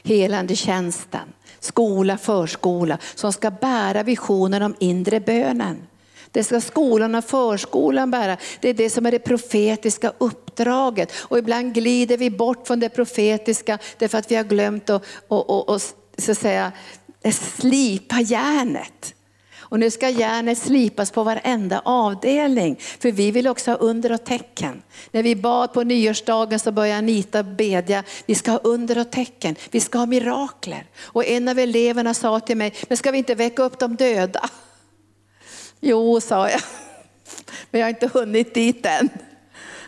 [0.02, 5.76] helande tjänsten, skola, förskola som ska bära visionen om inre bönen.
[6.32, 8.36] Det ska skolan och förskolan bära.
[8.60, 11.12] Det är det som är det profetiska uppdraget.
[11.18, 15.50] Och ibland glider vi bort från det profetiska därför att vi har glömt att, att,
[15.50, 16.72] att, att, så att säga,
[17.32, 19.14] slipa järnet.
[19.70, 22.76] Och nu ska järnet slipas på varenda avdelning.
[22.98, 24.82] För vi vill också ha under och tecken.
[25.10, 29.56] När vi bad på nyårsdagen så började Anita bedja, vi ska ha under och tecken,
[29.70, 30.86] vi ska ha mirakler.
[31.02, 34.50] Och en av eleverna sa till mig, men ska vi inte väcka upp de döda?
[35.80, 36.60] Jo, sa jag,
[37.70, 39.08] men jag har inte hunnit dit än.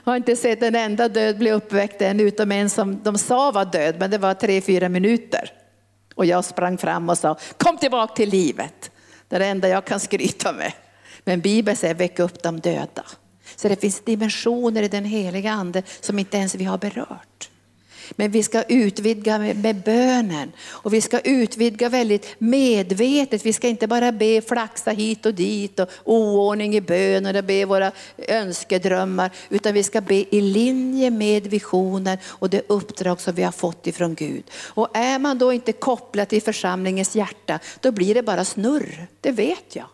[0.04, 3.50] Jag har inte sett en enda död bli uppväckt än, utom en som de sa
[3.50, 5.52] var död, men det var tre, fyra minuter.
[6.14, 8.91] Och jag sprang fram och sa, kom tillbaka till livet.
[9.32, 10.72] Det är det enda jag kan skryta med.
[11.24, 13.04] Men Bibeln säger väck upp de döda.
[13.56, 17.50] Så det finns dimensioner i den heliga ande som inte ens vi har berört.
[18.16, 23.46] Men vi ska utvidga med, med bönen och vi ska utvidga väldigt medvetet.
[23.46, 27.64] Vi ska inte bara be flaxa hit och dit och oordning i bönen och be
[27.64, 27.92] våra
[28.28, 29.30] önskedrömmar.
[29.48, 33.86] Utan vi ska be i linje med visionen och det uppdrag som vi har fått
[33.86, 34.44] ifrån Gud.
[34.54, 39.06] Och är man då inte kopplad till församlingens hjärta, då blir det bara snurr.
[39.20, 39.86] Det vet jag.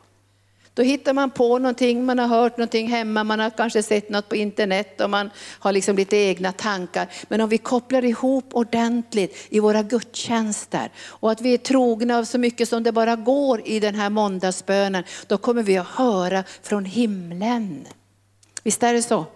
[0.79, 4.29] Då hittar man på någonting, man har hört någonting hemma, man har kanske sett något
[4.29, 7.09] på internet och man har liksom lite egna tankar.
[7.29, 12.25] Men om vi kopplar ihop ordentligt i våra gudstjänster och att vi är trogna av
[12.25, 16.45] så mycket som det bara går i den här måndagsbönen, då kommer vi att höra
[16.63, 17.87] från himlen.
[18.63, 19.27] Visst är det så?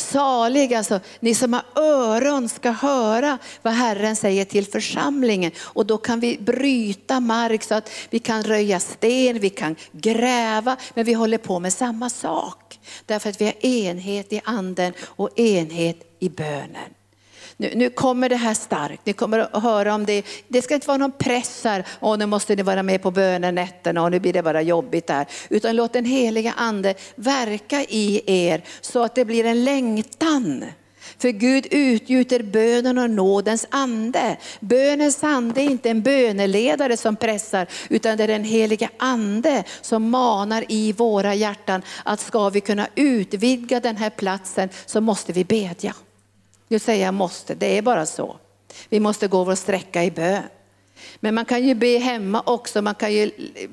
[0.00, 5.52] Salig alltså, ni som har öron ska höra vad Herren säger till församlingen.
[5.58, 10.76] Och då kan vi bryta mark så att vi kan röja sten, vi kan gräva,
[10.94, 12.78] men vi håller på med samma sak.
[13.06, 16.97] Därför att vi har enhet i anden och enhet i bönen.
[17.60, 20.22] Nu, nu, kommer det här starkt, ni kommer att höra om det.
[20.48, 24.02] Det ska inte vara någon press här, och nu måste ni vara med på bönenätterna
[24.02, 25.26] och nu blir det bara jobbigt där.
[25.48, 30.64] Utan låt den heliga ande verka i er så att det blir en längtan.
[31.18, 34.36] För Gud utgjuter bönen och nådens ande.
[34.60, 40.10] Bönens ande är inte en böneledare som pressar, utan det är den heliga ande som
[40.10, 45.44] manar i våra hjärtan att ska vi kunna utvidga den här platsen så måste vi
[45.44, 45.94] bedja.
[46.68, 48.36] Nu säger jag måste, det är bara så.
[48.88, 50.42] Vi måste gå vår sträcka i bön.
[51.20, 53.30] Men man kan ju be hemma också, man kan ju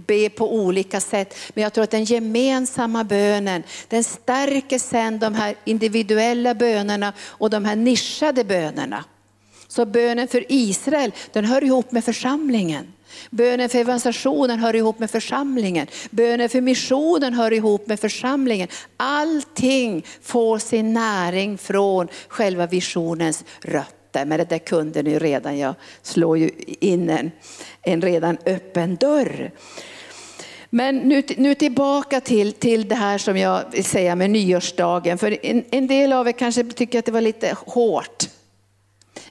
[0.08, 1.36] be på olika sätt.
[1.54, 7.50] Men jag tror att den gemensamma bönen, den stärker sen de här individuella bönerna och
[7.50, 9.04] de här nischade bönerna.
[9.68, 12.94] Så bönen för Israel, den hör ihop med församlingen.
[13.30, 15.88] Bönen för evangelisationen hör ihop med församlingen.
[16.10, 18.68] Bönen för missionen hör ihop med församlingen.
[18.98, 24.26] Allting får sin näring från själva visionens rötter.
[24.26, 26.50] Men det där kunde ni redan, jag slår ju
[26.80, 27.32] in en,
[27.82, 29.52] en redan öppen dörr.
[30.70, 35.18] Men nu, nu tillbaka till, till det här som jag vill säga med nyårsdagen.
[35.18, 38.25] För en, en del av er kanske tycker att det var lite hårt.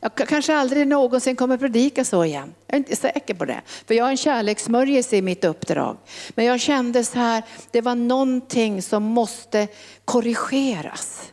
[0.05, 2.55] Jag kanske aldrig någonsin kommer predika så igen.
[2.67, 3.61] Jag är inte säker på det.
[3.87, 5.97] För jag har en kärlekssmörjelse i mitt uppdrag.
[6.35, 9.69] Men jag kände så här, det var någonting som måste
[10.05, 11.33] korrigeras.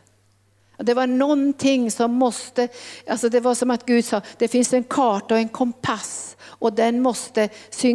[0.78, 2.68] Det var någonting som måste,
[3.06, 6.72] alltså det var som att Gud sa, det finns en karta och en kompass och
[6.72, 7.48] den måste,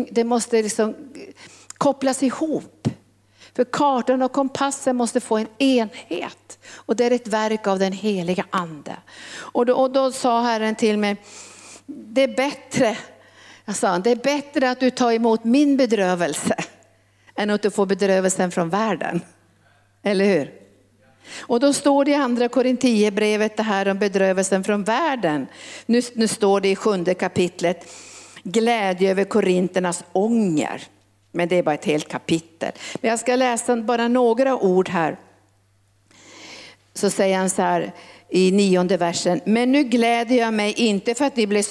[0.09, 0.95] den måste liksom
[1.77, 2.87] kopplas ihop.
[3.57, 6.59] För kartan och kompassen måste få en enhet.
[6.73, 8.95] Och det är ett verk av den heliga ande.
[9.35, 11.17] Och då, och då sa Herren till mig,
[11.85, 12.97] det är bättre,
[13.65, 16.55] jag sa, det är bättre att du tar emot min bedrövelse
[17.35, 19.21] än att du får bedrövelsen från världen.
[20.03, 20.51] Eller hur?
[21.39, 25.47] Och då står det i andra Korintierbrevet det här om bedrövelsen från världen.
[25.85, 27.91] Nu, nu står det i sjunde kapitlet,
[28.43, 30.87] glädje över korinternas ånger.
[31.37, 32.71] Men det är bara ett helt kapitel.
[33.01, 35.17] Men jag ska läsa bara några ord här.
[36.93, 37.91] Så säger han så här
[38.29, 39.41] i nionde versen.
[39.45, 41.63] Men nu gläder jag mig inte för att ni blev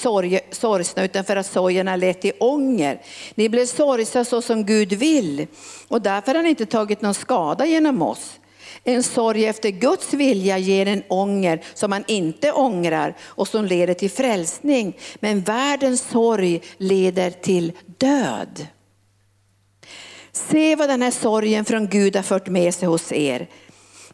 [0.50, 3.00] sorgsna utan för att sorgen har lett till ånger.
[3.34, 5.46] Ni blev sorgsna så som Gud vill
[5.88, 8.40] och därför har ni inte tagit någon skada genom oss.
[8.84, 13.94] En sorg efter Guds vilja ger en ånger som man inte ångrar och som leder
[13.94, 14.96] till frälsning.
[15.20, 18.66] Men världens sorg leder till död.
[20.36, 23.48] Se vad den här sorgen från Gud har fört med sig hos er.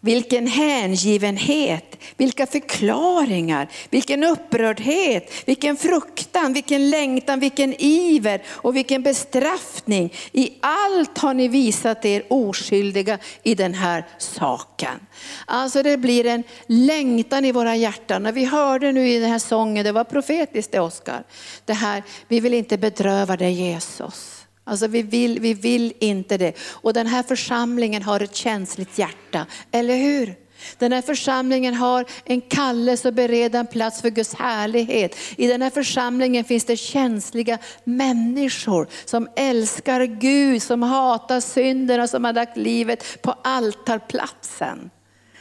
[0.00, 10.12] Vilken hängivenhet, vilka förklaringar, vilken upprördhet, vilken fruktan, vilken längtan, vilken iver och vilken bestraffning.
[10.32, 15.06] I allt har ni visat er oskyldiga i den här saken.
[15.46, 18.22] Alltså det blir en längtan i våra hjärtan.
[18.22, 21.24] När vi hörde nu i den här sången, det var profetiskt det Oskar,
[21.64, 24.31] det här, vi vill inte bedröva dig Jesus.
[24.64, 26.52] Alltså vi vill, vi vill inte det.
[26.70, 30.34] Och den här församlingen har ett känsligt hjärta, eller hur?
[30.78, 35.16] Den här församlingen har en kallelse att bereda en plats för Guds härlighet.
[35.36, 42.24] I den här församlingen finns det känsliga människor som älskar Gud, som hatar synderna, som
[42.24, 44.90] har lagt livet på altarplatsen.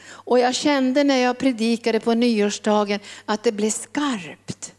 [0.04, 4.72] Och jag kände när jag predikade på nyårsdagen att det blev skarpt.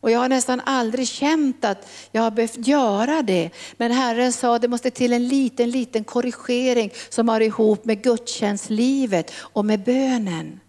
[0.00, 3.50] Och jag har nästan aldrig känt att jag har behövt göra det.
[3.76, 8.02] Men Herren sa att det måste till en liten, liten korrigering som har ihop med
[8.02, 10.60] gudstjänstlivet och med bönen.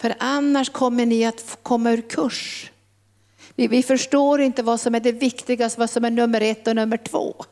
[0.00, 2.70] För annars kommer ni att komma ur kurs.
[3.54, 6.76] Vi, vi förstår inte vad som är det viktigaste, vad som är nummer ett och
[6.76, 7.44] nummer två.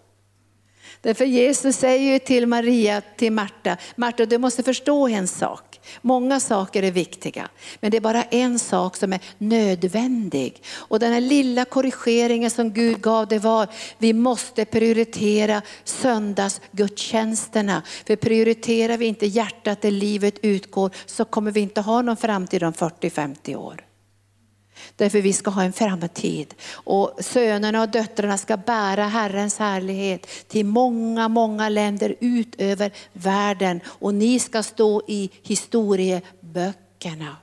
[1.01, 5.72] Därför Jesus säger ju till Maria, till Marta, Marta du måste förstå en sak.
[6.01, 7.49] Många saker är viktiga,
[7.81, 10.63] men det är bara en sak som är nödvändig.
[10.75, 13.69] Och den här lilla korrigeringen som Gud gav, det var
[13.99, 17.83] vi måste prioritera söndagsgudstjänsterna.
[18.07, 22.63] För prioriterar vi inte hjärtat där livet utgår så kommer vi inte ha någon framtid
[22.63, 23.85] om 40-50 år.
[25.03, 26.55] Därför vi ska ha en framtid.
[26.73, 33.81] Och sönerna och döttrarna ska bära Herrens härlighet till många, många länder ut över världen.
[33.87, 37.37] Och ni ska stå i historieböckerna.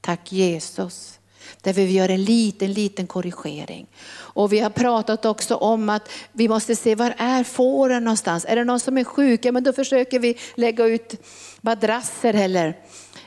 [0.00, 1.18] Tack Jesus.
[1.60, 3.86] Därför vi gör en liten, liten korrigering.
[4.16, 8.46] Och vi har pratat också om att vi måste se var är fåren någonstans.
[8.48, 11.14] Är det någon som är sjuk, ja, men då försöker vi lägga ut
[11.60, 12.76] madrasser eller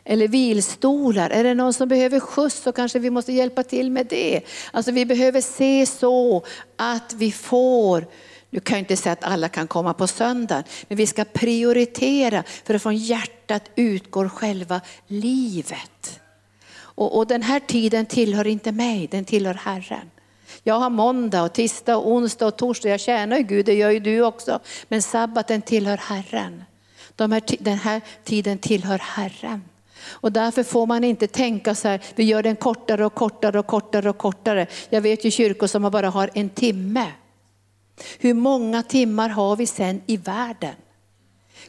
[0.09, 1.29] eller vilstolar.
[1.29, 4.41] Är det någon som behöver skjuts så kanske vi måste hjälpa till med det.
[4.71, 8.05] Alltså vi behöver se så att vi får
[8.49, 12.43] nu kan jag inte säga att alla kan komma på söndag, men vi ska prioritera
[12.65, 16.19] för från hjärtat utgår själva livet.
[16.79, 20.11] Och, och den här tiden tillhör inte mig, den tillhör Herren.
[20.63, 22.89] Jag har måndag, och tisdag, och onsdag och torsdag.
[22.89, 24.59] Jag tjänar ju Gud, det gör ju du också.
[24.87, 26.63] Men sabbaten tillhör Herren.
[27.15, 29.61] De här, den här tiden tillhör Herren.
[30.09, 33.67] Och därför får man inte tänka så här, vi gör den kortare och kortare och
[33.67, 34.67] kortare och kortare.
[34.89, 37.11] Jag vet ju kyrkor som bara har en timme.
[38.19, 40.75] Hur många timmar har vi sen i världen?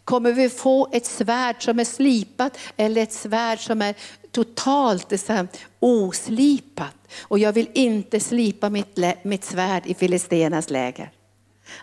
[0.05, 3.95] Kommer vi få ett svärd som är slipat eller ett svärd som är
[4.31, 5.49] totalt så här,
[5.81, 6.95] oslipat?
[7.21, 11.11] Och jag vill inte slipa mitt, mitt svärd i Filistenas läger.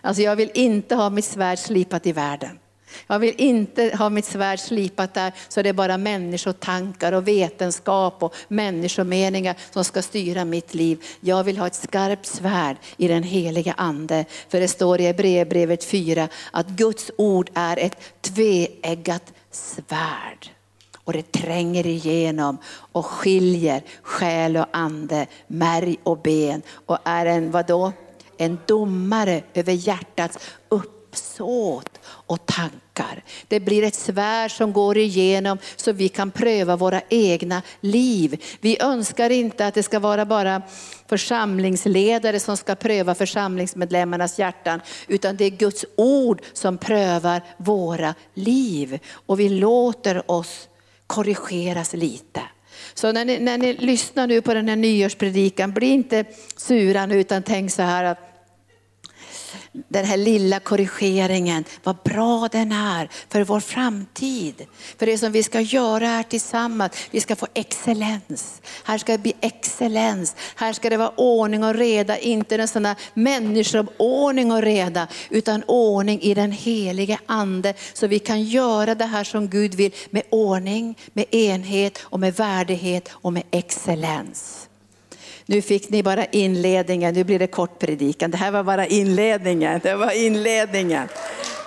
[0.00, 2.58] Alltså jag vill inte ha mitt svärd slipat i världen.
[3.06, 8.22] Jag vill inte ha mitt svärd slipat där så det är bara människotankar och vetenskap
[8.22, 11.04] och människomeningar som ska styra mitt liv.
[11.20, 14.24] Jag vill ha ett skarpt svärd i den heliga ande.
[14.48, 20.50] För det står i Hebreerbrevet 4 att Guds ord är ett tveeggat svärd.
[21.04, 22.58] Och det tränger igenom
[22.92, 27.92] och skiljer själ och ande, märg och ben och är en vadå?
[28.38, 30.38] En domare över hjärtats
[31.16, 33.22] uppsåt och tankar.
[33.48, 38.42] Det blir ett svärd som går igenom så vi kan pröva våra egna liv.
[38.60, 40.62] Vi önskar inte att det ska vara bara
[41.08, 48.98] församlingsledare som ska pröva församlingsmedlemmarnas hjärtan, utan det är Guds ord som prövar våra liv.
[49.26, 50.68] Och vi låter oss
[51.06, 52.40] korrigeras lite.
[52.94, 56.24] Så när ni, när ni lyssnar nu på den här nyårspredikan, bli inte
[56.56, 58.35] sura nu utan tänk så här att
[59.72, 64.66] den här lilla korrigeringen, vad bra den är för vår framtid.
[64.98, 68.62] För det som vi ska göra här tillsammans, vi ska få excellens.
[68.84, 72.84] Här ska det bli excellens, här ska det vara ordning och reda, inte en sån
[72.84, 77.74] här människoordning och reda, utan ordning i den helige ande.
[77.92, 82.34] Så vi kan göra det här som Gud vill med ordning, med enhet och med
[82.34, 84.65] värdighet och med excellens.
[85.48, 88.30] Nu fick ni bara inledningen, nu blir det kort predikan.
[88.30, 91.08] Det här var bara inledningen, det var inledningen.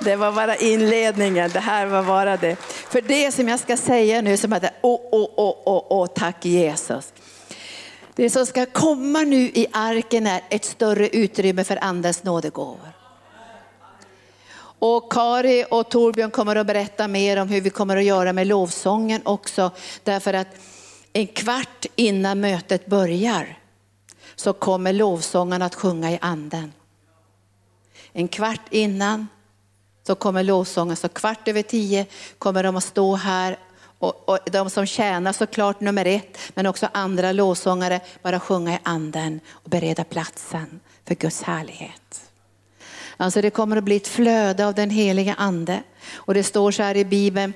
[0.04, 2.56] Det var bara inledningen, det här var bara det.
[2.90, 6.46] För det som jag ska säga nu som att, åh, åh, åh, åh, åh, tack
[6.46, 7.14] Jesus.
[8.16, 12.94] Det som ska komma nu i arken är ett större utrymme för andens nådegåvor.
[14.80, 18.48] Och Kari och Torbjörn kommer att berätta mer om hur vi kommer att göra med
[18.48, 19.72] lovsången också.
[20.04, 20.48] Därför att
[21.14, 23.59] en kvart innan mötet börjar
[24.40, 26.74] så kommer lovsångarna att sjunga i anden.
[28.14, 29.28] En kvart innan
[30.08, 32.06] så kommer lovsången, så kvart över tio
[32.38, 33.58] kommer de att stå här
[34.00, 38.80] och, och de som tjänar såklart nummer ett, men också andra lovsångare bara sjunga i
[38.84, 42.32] anden och bereda platsen för Guds härlighet.
[43.18, 45.84] Alltså det kommer att bli ett flöde av den heliga ande.
[46.14, 47.54] Och det står så här i Bibeln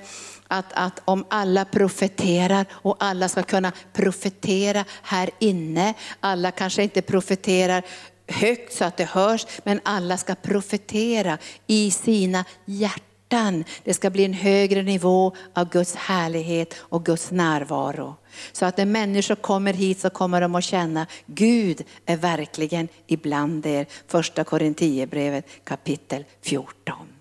[0.48, 5.94] att, att om alla profeterar och alla ska kunna profetera här inne.
[6.20, 7.84] Alla kanske inte profeterar
[8.28, 13.64] högt så att det hörs, men alla ska profetera i sina hjärtan.
[13.84, 18.16] Det ska bli en högre nivå av Guds härlighet och Guds närvaro.
[18.52, 23.66] Så att när människor kommer hit så kommer de att känna Gud är verkligen ibland
[23.66, 23.86] er.
[24.08, 27.13] Första Korinthierbrevet kapitel 14.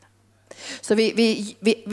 [0.82, 1.84] Så vi, vi, vi,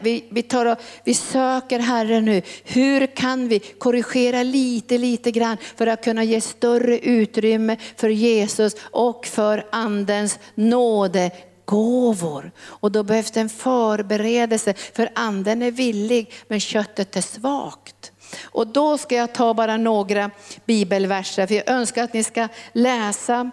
[0.00, 2.42] vi, vi, tar och, vi söker Herren nu.
[2.64, 8.76] Hur kan vi korrigera lite, lite grann för att kunna ge större utrymme för Jesus
[8.80, 11.30] och för andens nåde
[11.64, 12.52] gåvor.
[12.62, 18.12] Och då behövs det en förberedelse för anden är villig men köttet är svagt.
[18.42, 20.30] Och då ska jag ta bara några
[20.64, 23.50] bibelverser för jag önskar att ni ska läsa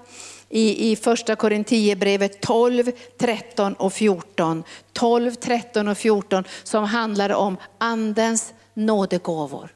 [0.52, 4.64] i, i första Korinthierbrevet 12, 13 och 14.
[4.94, 9.76] 12, 13 och 14 som handlar om andens nådegåvor.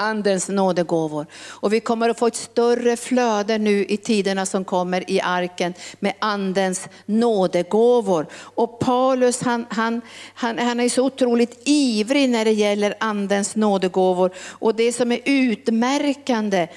[0.00, 1.26] Andens nådegåvor.
[1.46, 5.74] Och vi kommer att få ett större flöde nu i tiderna som kommer i arken
[5.98, 8.26] med andens nådegåvor.
[8.34, 10.00] Och Paulus han, han,
[10.34, 14.30] han, han är så otroligt ivrig när det gäller andens nådegåvor.
[14.50, 16.68] Och det som är utmärkande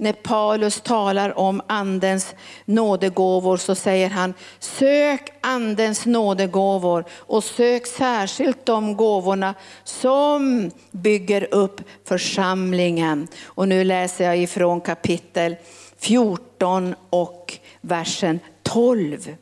[0.00, 2.34] när Paulus talar om andens
[2.64, 11.80] nådegåvor så säger han, sök andens nådegåvor och sök särskilt de gåvorna som bygger upp
[12.04, 13.28] församlingen.
[13.44, 15.56] Och nu läser jag ifrån kapitel
[15.98, 19.36] 14 och versen 12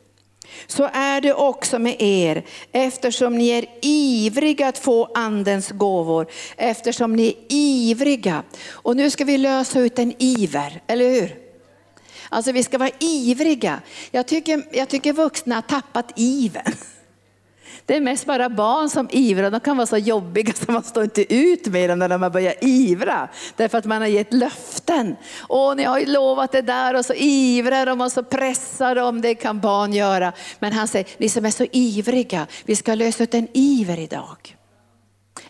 [0.67, 6.27] så är det också med er eftersom ni är ivriga att få andens gåvor,
[6.57, 8.43] eftersom ni är ivriga.
[8.69, 11.35] Och nu ska vi lösa ut en iver, eller hur?
[12.29, 13.81] Alltså vi ska vara ivriga.
[14.11, 16.73] Jag tycker, jag tycker vuxna har tappat ivern.
[17.85, 21.03] Det är mest bara barn som ivrar, de kan vara så jobbiga så man står
[21.03, 23.29] inte ut med dem när de börjar ivra.
[23.55, 25.15] Därför att man har gett löften.
[25.37, 29.21] Och ni har ju lovat det där och så ivrar de och så pressar de,
[29.21, 30.33] det kan barn göra.
[30.59, 34.58] Men han säger, ni som är så ivriga, vi ska lösa ut en iver idag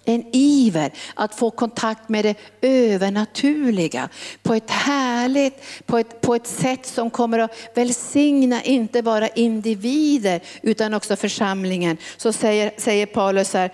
[0.06, 4.10] en iver att få kontakt med det övernaturliga
[4.43, 10.41] på ett härligt, på ett, på ett sätt som kommer att välsigna inte bara individer
[10.62, 11.97] utan också församlingen.
[12.18, 13.72] Så säger, säger Paulus här,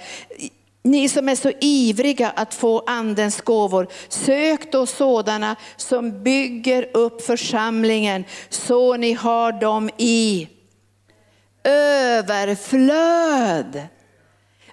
[0.84, 7.22] ni som är så ivriga att få andens gåvor, sök då sådana som bygger upp
[7.22, 10.48] församlingen så ni har dem i
[12.44, 13.82] överflöd.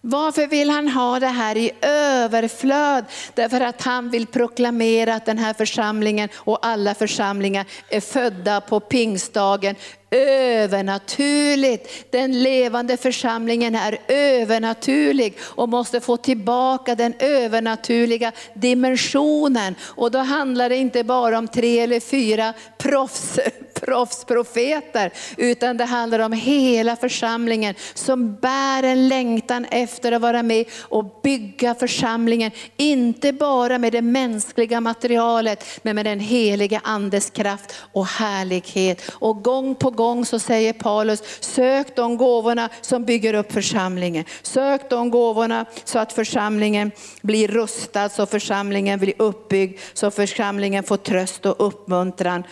[0.04, 3.04] Varför vill han ha det här i överflöd?
[3.34, 8.80] Därför att han vill proklamera att den här församlingen och alla församlingar är födda på
[8.80, 9.76] pingstdagen
[10.12, 11.88] övernaturligt.
[12.10, 19.74] Den levande församlingen är övernaturlig och måste få tillbaka den övernaturliga dimensionen.
[19.82, 23.38] Och då handlar det inte bara om tre eller fyra proffs,
[23.80, 30.66] proffsprofeter, utan det handlar om hela församlingen som bär en längtan efter att vara med
[30.80, 32.50] och bygga församlingen.
[32.76, 39.10] Inte bara med det mänskliga materialet, men med den heliga andes kraft och härlighet.
[39.12, 44.24] Och gång på gång gång så säger Paulus, sök de gåvorna som bygger upp församlingen.
[44.42, 46.90] Sök de gåvorna så att församlingen
[47.22, 52.44] blir rustad, så församlingen blir uppbyggd, så församlingen får tröst och uppmuntran.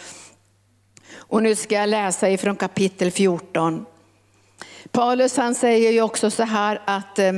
[1.16, 3.86] Och nu ska jag läsa ifrån kapitel 14.
[4.90, 7.32] Paulus han säger ju också så här att eh,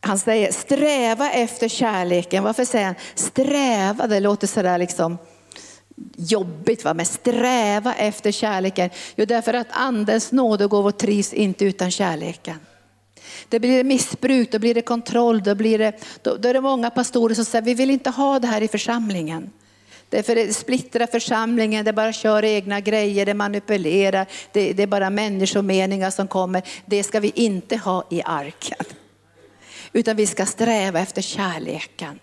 [0.00, 2.44] han säger sträva efter kärleken.
[2.44, 4.06] Varför säger han sträva?
[4.06, 5.18] Det låter sådär liksom
[6.16, 6.94] jobbigt, va?
[6.94, 8.90] men sträva efter kärleken.
[9.16, 12.56] Jo, därför att andens nådegåvor trivs inte utan kärleken.
[13.48, 15.92] Det blir missbruk, då blir det kontroll, då, blir det,
[16.22, 18.68] då, då är det många pastorer som säger vi vill inte ha det här i
[18.68, 19.50] församlingen.
[20.08, 25.10] Därför det splittrar församlingen, det bara kör egna grejer, det manipulerar, det, det är bara
[25.10, 26.62] människomeningar som kommer.
[26.86, 28.84] Det ska vi inte ha i arken.
[29.92, 32.18] Utan vi ska sträva efter kärleken.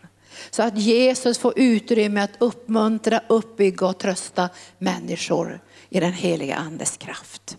[0.50, 5.60] Så att Jesus får utrymme att uppmuntra, uppbygga och trösta människor
[5.90, 7.58] i den heliga andes kraft.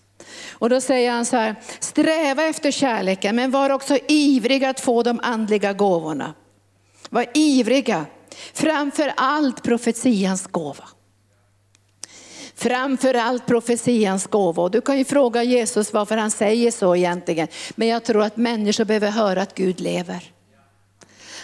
[0.51, 5.03] Och då säger han så här, sträva efter kärleken men var också ivriga att få
[5.03, 6.35] de andliga gåvorna.
[7.11, 8.07] Var ivriga,
[8.53, 10.85] framför allt profetians gåva.
[12.55, 14.63] Framför allt profetians gåva.
[14.63, 17.49] Och Du kan ju fråga Jesus varför han säger så egentligen.
[17.75, 20.34] Men jag tror att människor behöver höra att Gud lever.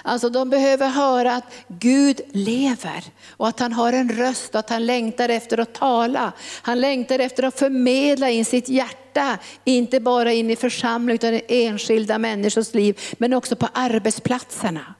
[0.02, 3.04] Alltså de behöver höra att Gud lever
[3.36, 6.32] och att han har en röst och att han längtar efter att tala.
[6.62, 11.42] Han längtar efter att förmedla in sitt hjärta, inte bara in i församlingen utan i
[11.48, 14.94] enskilda människors liv, men också på arbetsplatserna.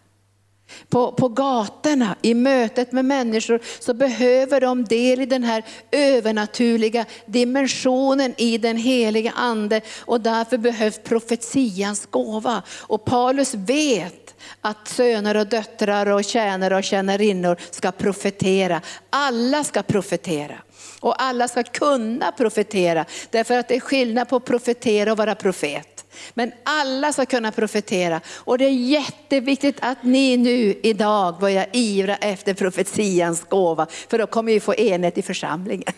[0.89, 7.05] På, på gatorna, i mötet med människor, så behöver de del i den här övernaturliga
[7.27, 9.81] dimensionen i den heliga ande.
[10.01, 12.63] Och därför behövs profetians gåva.
[12.81, 18.81] Och Paulus vet att söner och döttrar och tjänare och tjänarinnor ska profetera.
[19.11, 20.57] Alla ska profetera.
[21.01, 23.05] Och alla ska kunna profetera.
[23.31, 26.00] Därför att det är skillnad på att profetera och vara profet.
[26.35, 28.21] Men alla ska kunna profetera.
[28.37, 33.87] Och det är jätteviktigt att ni nu idag börjar ivra efter profetians gåva.
[34.09, 35.93] För då kommer vi få enhet i församlingen.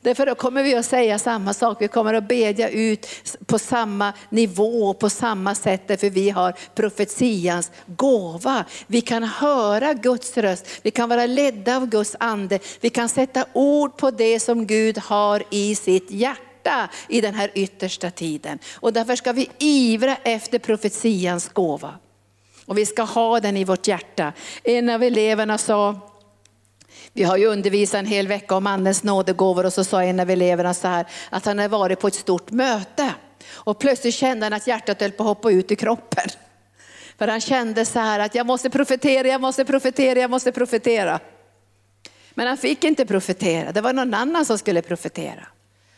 [0.00, 3.06] Därför då kommer vi att säga samma sak, vi kommer att bedja ut
[3.46, 8.64] på samma nivå, på samma sätt, därför vi har profetians gåva.
[8.86, 13.44] Vi kan höra Guds röst, vi kan vara ledda av Guds ande, vi kan sätta
[13.52, 16.53] ord på det som Gud har i sitt hjärta
[17.08, 18.58] i den här yttersta tiden.
[18.74, 21.94] Och därför ska vi ivra efter profetians gåva.
[22.66, 24.32] Och vi ska ha den i vårt hjärta.
[24.64, 26.00] En av eleverna sa,
[27.12, 30.30] vi har ju undervisat en hel vecka om andens nådegåvor och så sa en av
[30.30, 33.14] eleverna så här att han hade varit på ett stort möte
[33.52, 36.28] och plötsligt kände han att hjärtat höll på att hoppa ut i kroppen.
[37.18, 41.20] För han kände så här att jag måste profetera, jag måste profetera, jag måste profetera.
[42.34, 45.46] Men han fick inte profetera, det var någon annan som skulle profetera.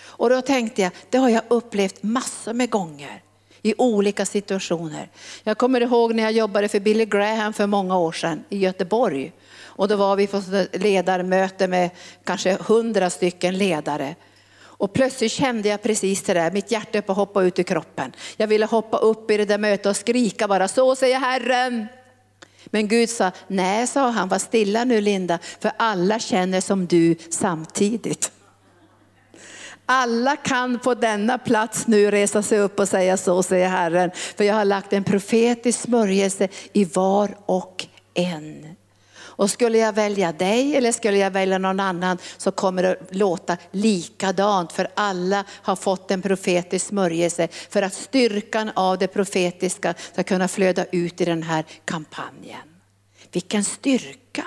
[0.07, 3.23] Och då tänkte jag, det har jag upplevt massor med gånger
[3.63, 5.09] i olika situationer.
[5.45, 9.33] Jag kommer ihåg när jag jobbade för Billy Graham för många år sedan i Göteborg.
[9.65, 10.43] Och då var vi på
[10.73, 11.91] ledarmöte med
[12.25, 14.15] kanske hundra stycken ledare.
[14.79, 18.13] Och plötsligt kände jag precis det där, mitt hjärta på att hoppa ut ur kroppen.
[18.37, 21.87] Jag ville hoppa upp i det där mötet och skrika bara, så säger Herren.
[22.67, 27.17] Men Gud sa, nej sa han, var stilla nu Linda, för alla känner som du
[27.31, 28.33] samtidigt.
[29.87, 34.45] Alla kan på denna plats nu resa sig upp och säga så säger Herren, för
[34.45, 38.77] jag har lagt en profetisk smörjelse i var och en.
[39.19, 43.57] Och skulle jag välja dig eller skulle jag välja någon annan så kommer det låta
[43.71, 50.23] likadant för alla har fått en profetisk smörjelse för att styrkan av det profetiska ska
[50.23, 52.77] kunna flöda ut i den här kampanjen.
[53.33, 54.45] Vilken styrka,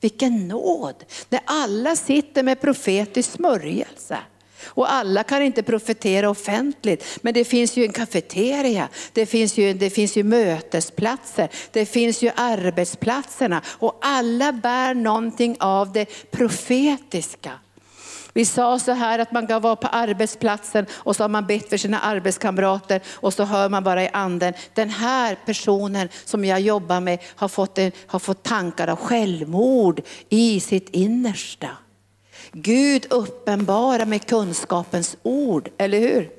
[0.00, 4.18] vilken nåd när alla sitter med profetisk smörjelse.
[4.64, 9.72] Och alla kan inte profetera offentligt, men det finns ju en kafeteria, det finns ju,
[9.72, 17.52] det finns ju mötesplatser, det finns ju arbetsplatserna och alla bär någonting av det profetiska.
[18.38, 21.68] Vi sa så här att man kan vara på arbetsplatsen och så har man bett
[21.68, 26.60] för sina arbetskamrater och så hör man bara i anden, den här personen som jag
[26.60, 31.68] jobbar med har fått, en, har fått tankar av självmord i sitt innersta.
[32.52, 36.38] Gud uppenbara med kunskapens ord, eller hur?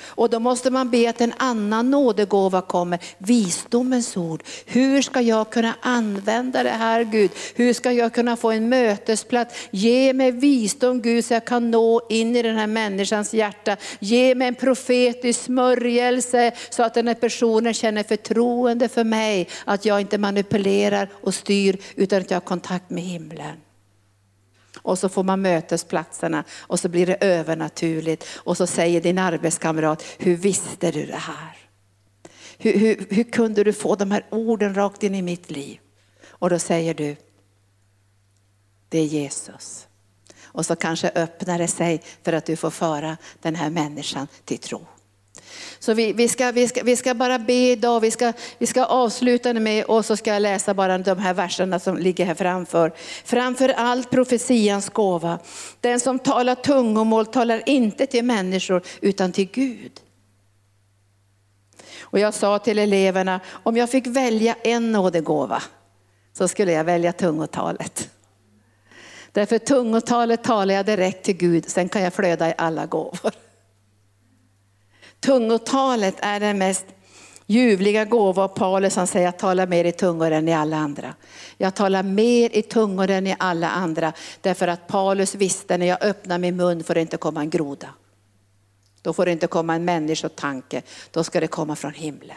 [0.00, 4.42] Och då måste man be att en annan nådegåva kommer, visdomens ord.
[4.66, 7.30] Hur ska jag kunna använda det här Gud?
[7.54, 9.54] Hur ska jag kunna få en mötesplats?
[9.70, 13.76] Ge mig visdom Gud så jag kan nå in i den här människans hjärta.
[13.98, 19.48] Ge mig en profetisk smörjelse så att den här personen känner förtroende för mig.
[19.64, 23.56] Att jag inte manipulerar och styr utan att jag har kontakt med himlen.
[24.88, 28.24] Och så får man mötesplatserna och så blir det övernaturligt.
[28.36, 31.56] Och så säger din arbetskamrat, hur visste du det här?
[32.58, 35.80] Hur, hur, hur kunde du få de här orden rakt in i mitt liv?
[36.28, 37.16] Och då säger du,
[38.88, 39.88] det är Jesus.
[40.44, 44.58] Och så kanske öppnar det sig för att du får föra den här människan till
[44.58, 44.86] tro.
[45.78, 48.84] Så vi, vi, ska, vi, ska, vi ska bara be idag, vi ska, vi ska
[48.84, 52.92] avsluta med och så ska jag läsa bara de här verserna som ligger här framför.
[53.24, 55.38] Framför allt profetians gåva.
[55.80, 59.92] Den som talar tungomål talar inte till människor utan till Gud.
[62.00, 65.62] Och jag sa till eleverna, om jag fick välja en nådegåva
[66.32, 68.10] så skulle jag välja tungotalet.
[69.32, 73.32] Därför tungotalet talar jag direkt till Gud, sen kan jag flöda i alla gåvor.
[75.20, 76.86] Tungotalet är den mest
[77.46, 78.96] ljuvliga gåva av Paulus.
[78.96, 81.14] Han säger jag talar mer i tungor än i alla andra.
[81.56, 84.12] Jag talar mer i tungor än i alla andra.
[84.40, 87.88] Därför att Paulus visste när jag öppnar min mun får det inte komma en groda.
[89.02, 92.36] Då får det inte komma en människotanke, då ska det komma från himlen.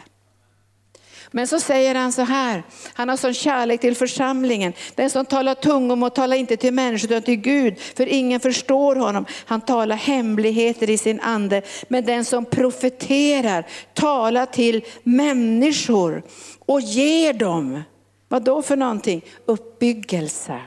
[1.32, 2.62] Men så säger han så här,
[2.94, 4.72] han har sån kärlek till församlingen.
[4.94, 8.96] Den som talar tungom och talar inte till människor utan till Gud, för ingen förstår
[8.96, 9.26] honom.
[9.44, 11.62] Han talar hemligheter i sin ande.
[11.88, 16.22] Men den som profeterar talar till människor
[16.58, 17.82] och ger dem,
[18.28, 19.24] vad då för någonting?
[19.46, 20.60] Uppbyggelse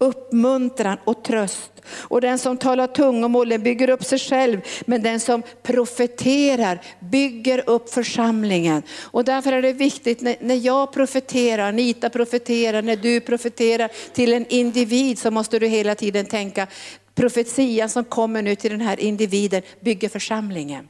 [0.00, 1.72] uppmuntran och tröst.
[1.86, 7.90] Och den som talar tungomålen bygger upp sig själv, men den som profeterar bygger upp
[7.90, 8.82] församlingen.
[9.00, 14.46] Och därför är det viktigt när jag profeterar, Anita profeterar, när du profeterar till en
[14.46, 16.66] individ så måste du hela tiden tänka,
[17.14, 20.88] profetian som kommer nu till den här individen bygger församlingen.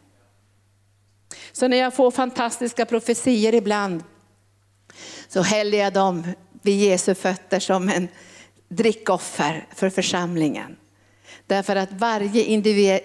[1.53, 4.03] Så när jag får fantastiska profetier ibland
[5.29, 6.27] så häller jag dem
[6.63, 8.09] vid Jesu fötter som en
[8.71, 10.77] drickoffer för församlingen.
[11.47, 12.45] Därför att varje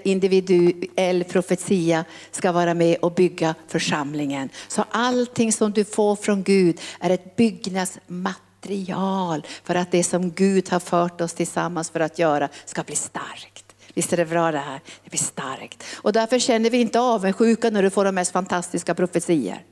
[0.03, 4.49] individuell profetia ska vara med och bygga församlingen.
[4.67, 10.69] Så allting som du får från Gud är ett byggnadsmaterial för att det som Gud
[10.69, 13.75] har fört oss tillsammans för att göra ska bli starkt.
[13.93, 14.79] Visst är det bra det här?
[15.03, 15.83] Det blir starkt.
[15.95, 19.63] Och därför känner vi inte avundsjuka när du får de mest fantastiska profetier.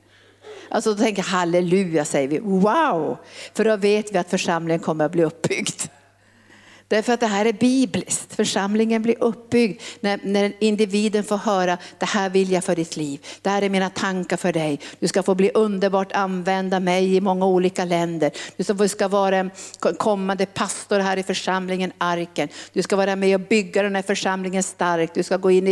[0.68, 3.16] Alltså då tänker halleluja säger vi, wow!
[3.54, 5.73] För då vet vi att församlingen kommer att bli uppbyggd.
[6.94, 8.34] Därför att det här är bibliskt.
[8.34, 13.26] Församlingen blir uppbyggd när, när individen får höra, det här vill jag för ditt liv.
[13.42, 14.80] Det här är mina tankar för dig.
[14.98, 18.30] Du ska få bli underbart använda mig i många olika länder.
[18.56, 19.50] Du ska vara en
[19.98, 22.48] kommande pastor här i församlingen Arken.
[22.72, 25.14] Du ska vara med och bygga den här församlingen stark.
[25.14, 25.66] Du ska gå in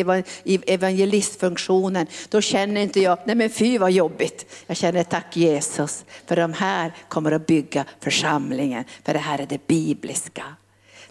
[0.45, 2.07] i evangelistfunktionen.
[2.29, 4.47] Då känner inte jag, nej men fy vad jobbigt.
[4.67, 8.85] Jag känner tack Jesus för de här kommer att bygga församlingen.
[9.05, 10.45] För det här är det bibliska.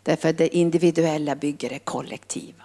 [0.04, 2.64] Därför att det individuella bygger det kollektiva.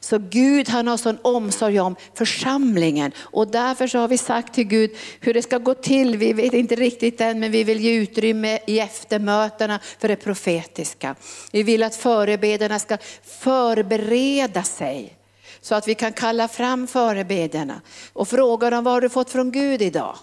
[0.00, 4.64] Så Gud han har sån omsorg om församlingen och därför så har vi sagt till
[4.64, 4.90] Gud
[5.20, 6.16] hur det ska gå till.
[6.16, 11.14] Vi vet inte riktigt än men vi vill ge utrymme i eftermötena för det profetiska.
[11.52, 15.16] Vi vill att förebedjarna ska förbereda sig
[15.60, 17.80] så att vi kan kalla fram förebedjarna
[18.12, 20.16] och fråga dem vad har du fått från Gud idag?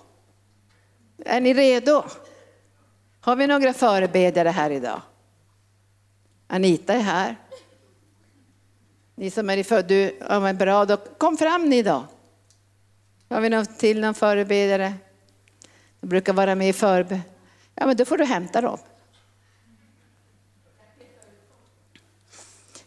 [1.25, 2.03] Är ni redo?
[3.21, 5.01] Har vi några förebedjare här idag?
[6.51, 7.35] Anita är här.
[9.15, 12.07] Ni som är i född, ja men bra, då kom fram ni då.
[13.29, 14.93] Har vi någon till någon förebedjare?
[15.99, 17.21] De brukar vara med i förbön.
[17.75, 18.77] Ja men då får du hämta dem.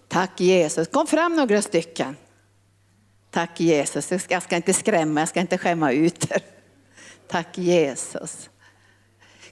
[0.09, 0.89] Tack Jesus.
[0.89, 2.17] Kom fram några stycken.
[3.31, 4.13] Tack Jesus.
[4.29, 6.43] Jag ska inte skrämma, jag ska inte skämma ut er.
[7.29, 8.51] Tack Jesus.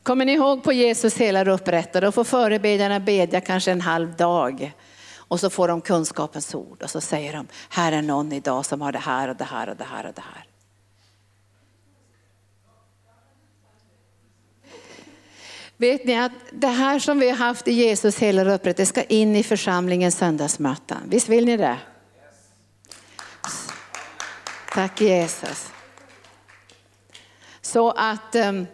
[0.02, 2.06] Kommer ni ihåg på Jesus hela upprättade?
[2.06, 4.72] Då får förebedjarna bedja kanske en halv dag.
[5.16, 8.80] Och så får de kunskapens ord och så säger de, här är någon idag som
[8.80, 10.46] har det här och det här och det här och det här.
[15.76, 19.36] Vet ni att det här som vi har haft i Jesus hela upprättelse ska in
[19.36, 20.98] i församlingens söndagsmöten.
[21.06, 21.78] Visst vill ni det?
[24.72, 25.72] Tack Jesus.
[27.60, 28.66] Så att um,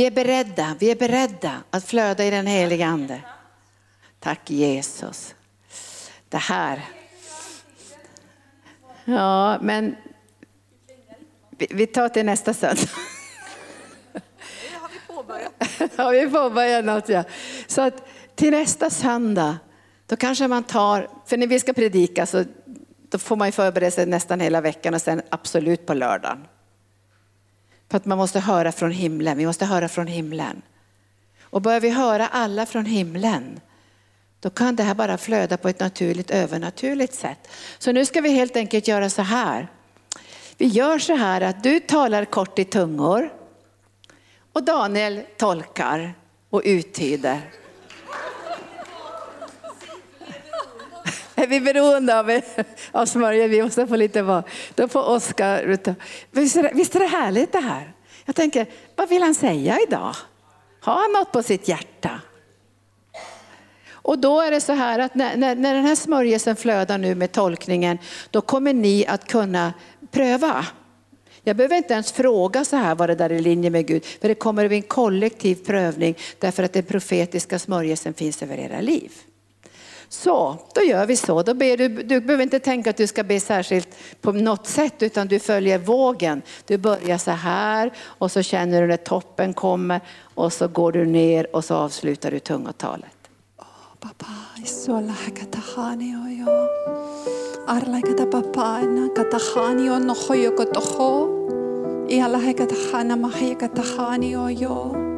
[0.00, 3.20] vi är beredda, vi är beredda att flöda i den heliga ande.
[4.20, 5.34] Tack Jesus.
[6.28, 6.84] Det här.
[9.04, 9.96] Ja, men
[11.70, 12.88] vi tar till nästa söndag.
[14.80, 15.52] har vi påbörjat.
[15.96, 17.24] Ja, vi påbörjat något ja.
[17.66, 19.58] Så att till nästa söndag,
[20.06, 22.44] då kanske man tar, för när vi ska predika så
[23.10, 26.46] då får man ju förbereda sig nästan hela veckan och sen absolut på lördagen.
[27.90, 30.62] För att man måste höra från himlen, vi måste höra från himlen.
[31.42, 33.60] Och börjar vi höra alla från himlen,
[34.40, 37.48] då kan det här bara flöda på ett naturligt, övernaturligt sätt.
[37.78, 39.68] Så nu ska vi helt enkelt göra så här.
[40.58, 43.32] Vi gör så här att du talar kort i tungor
[44.52, 46.14] och Daniel tolkar
[46.50, 47.40] och uttyder.
[51.40, 52.40] Är vi beroende av,
[52.92, 53.48] av smörja?
[53.48, 54.44] Vi måste få lite vad.
[54.74, 55.78] Då får Oskar,
[56.30, 57.92] visst, visst är det härligt det här?
[58.24, 58.66] Jag tänker,
[58.96, 60.14] vad vill han säga idag?
[60.80, 62.20] Har han något på sitt hjärta?
[63.92, 67.14] Och då är det så här att när, när, när den här smörjelsen flödar nu
[67.14, 67.98] med tolkningen,
[68.30, 69.72] då kommer ni att kunna
[70.10, 70.66] pröva.
[71.42, 74.04] Jag behöver inte ens fråga så här vad det där är i linje med Gud,
[74.04, 78.58] för det kommer att bli en kollektiv prövning därför att den profetiska smörjelsen finns över
[78.58, 79.12] era liv.
[80.12, 81.42] Så, då gör vi så.
[81.42, 83.88] Då ber du, du behöver inte tänka att du ska be särskilt
[84.20, 86.42] på något sätt utan du följer vågen.
[86.66, 90.00] Du börjar så här och så känner du när toppen kommer
[90.34, 93.10] och så går du ner och så avslutar du tungotalet.
[94.00, 94.26] Papa,
[94.64, 95.14] isola
[96.26, 96.48] oyo.
[97.66, 100.56] Arla kata papa na katahani o no hoyo
[102.56, 105.10] katahana mahi katahani la.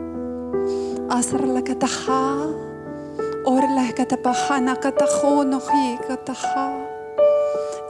[3.44, 3.60] Or
[3.96, 5.06] kata pahana kata
[5.44, 6.86] no hi kataha.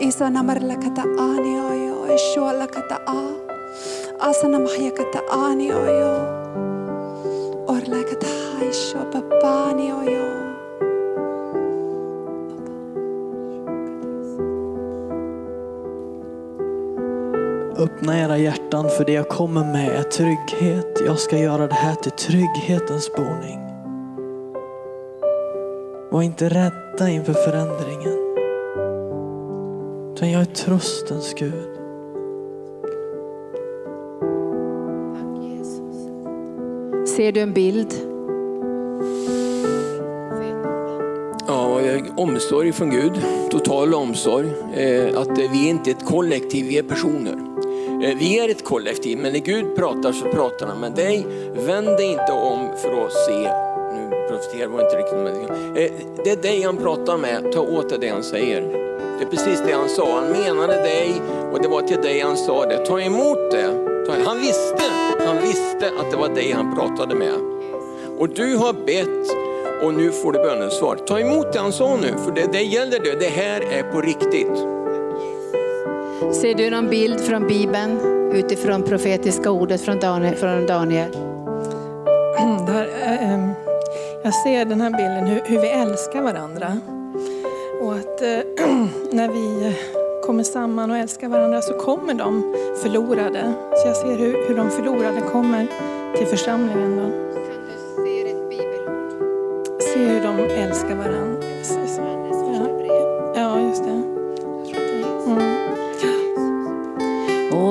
[0.01, 2.07] Isa namar la kata ani yo.
[2.09, 6.15] Isho la kata a Asa namahi kata ani yo.
[7.69, 10.29] orla kata ha isho papani o yo.
[17.77, 21.01] Öppna era hjärtan för det jag kommer med är trygghet.
[21.07, 23.72] Jag ska göra det här till trygghetens boning.
[26.13, 28.19] Var inte rädda inför förändringen.
[30.15, 31.69] Utan jag är tröstens Gud.
[37.09, 37.95] Ser du en bild?
[41.47, 41.81] Ja,
[42.17, 43.13] omsorg från Gud,
[43.51, 44.49] total omsorg.
[44.77, 47.33] Eh, Att eh, vi är inte ett kollektiv, vi är personer.
[48.05, 51.27] Eh, Vi är ett kollektiv, men när Gud pratar så pratar han med dig.
[51.67, 53.62] Vänd dig inte om för att se.
[54.55, 55.37] Nu var inte riktigt med
[55.83, 55.93] eh,
[56.25, 58.61] Det är dig han pratar med, ta åt dig det han säger.
[59.19, 61.23] Det är precis det han sa, han menade dig
[61.53, 62.87] och det var till dig han sa det.
[62.87, 63.89] Ta emot det.
[64.25, 64.83] Han visste,
[65.27, 67.35] han visste att det var dig han pratade med.
[68.19, 69.37] Och du har bett
[69.83, 70.97] och nu får du bönesvar.
[70.97, 73.21] Ta emot det han sa nu, för det, det gäller det.
[73.21, 74.59] Det här är på riktigt.
[76.35, 78.01] Ser du någon bild från Bibeln
[78.35, 80.35] utifrån profetiska ordet från Daniel?
[80.35, 81.32] Från Daniel?
[84.25, 86.79] Jag ser den här bilden hur, hur vi älskar varandra.
[87.81, 88.29] Och att eh,
[89.13, 89.77] när vi
[90.27, 93.53] kommer samman och älskar varandra så kommer de förlorade.
[93.77, 95.67] Så jag ser hur, hur de förlorade kommer
[96.17, 96.97] till församlingen.
[96.97, 97.33] Då.
[99.81, 99.93] Se?
[99.93, 101.47] Se hur de älskar varandra.
[102.55, 102.69] Ja,
[103.37, 104.03] ja just det.
[105.27, 105.63] Mm.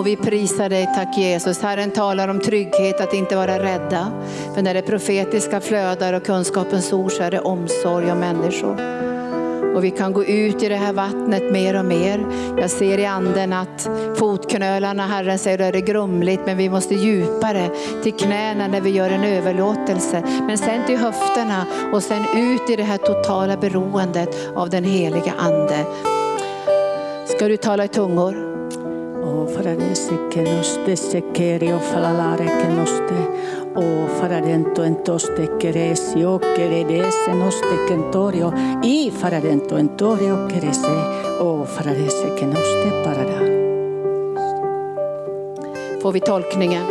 [0.01, 1.61] Och vi prisar dig, tack Jesus.
[1.61, 4.11] Herren talar om trygghet, att inte vara rädda.
[4.55, 9.01] För när det profetiska flödar och kunskapens ord så är det omsorg om människor.
[9.75, 12.25] Och vi kan gå ut i det här vattnet mer och mer.
[12.57, 16.95] Jag ser i anden att fotknölarna, Herren säger, då är det grumligt, men vi måste
[16.95, 17.69] djupare
[18.03, 20.23] till knäna när vi gör en överlåtelse.
[20.47, 25.33] Men sen till höfterna och sen ut i det här totala beroendet av den heliga
[25.37, 25.85] ande.
[27.25, 28.51] Ska du tala i tungor?
[33.73, 37.61] O faradese que nos desequerio falalare que nos te o faradento entoste queresio queredese nos
[37.61, 40.87] te kentorio y faradento entorio querese
[41.39, 43.41] o faradese que nos te parará.
[46.01, 46.85] Får vi tolkningen?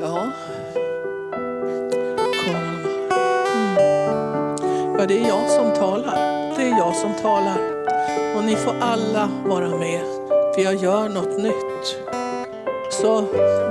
[0.00, 0.32] Ja.
[2.44, 2.76] Kom.
[4.98, 6.16] Ja, det är jag som talar.
[6.56, 7.58] Det är jag som talar.
[8.36, 10.04] Och ni får alla vara med,
[10.54, 12.05] för jag gör något nytt.
[13.06, 13.20] Så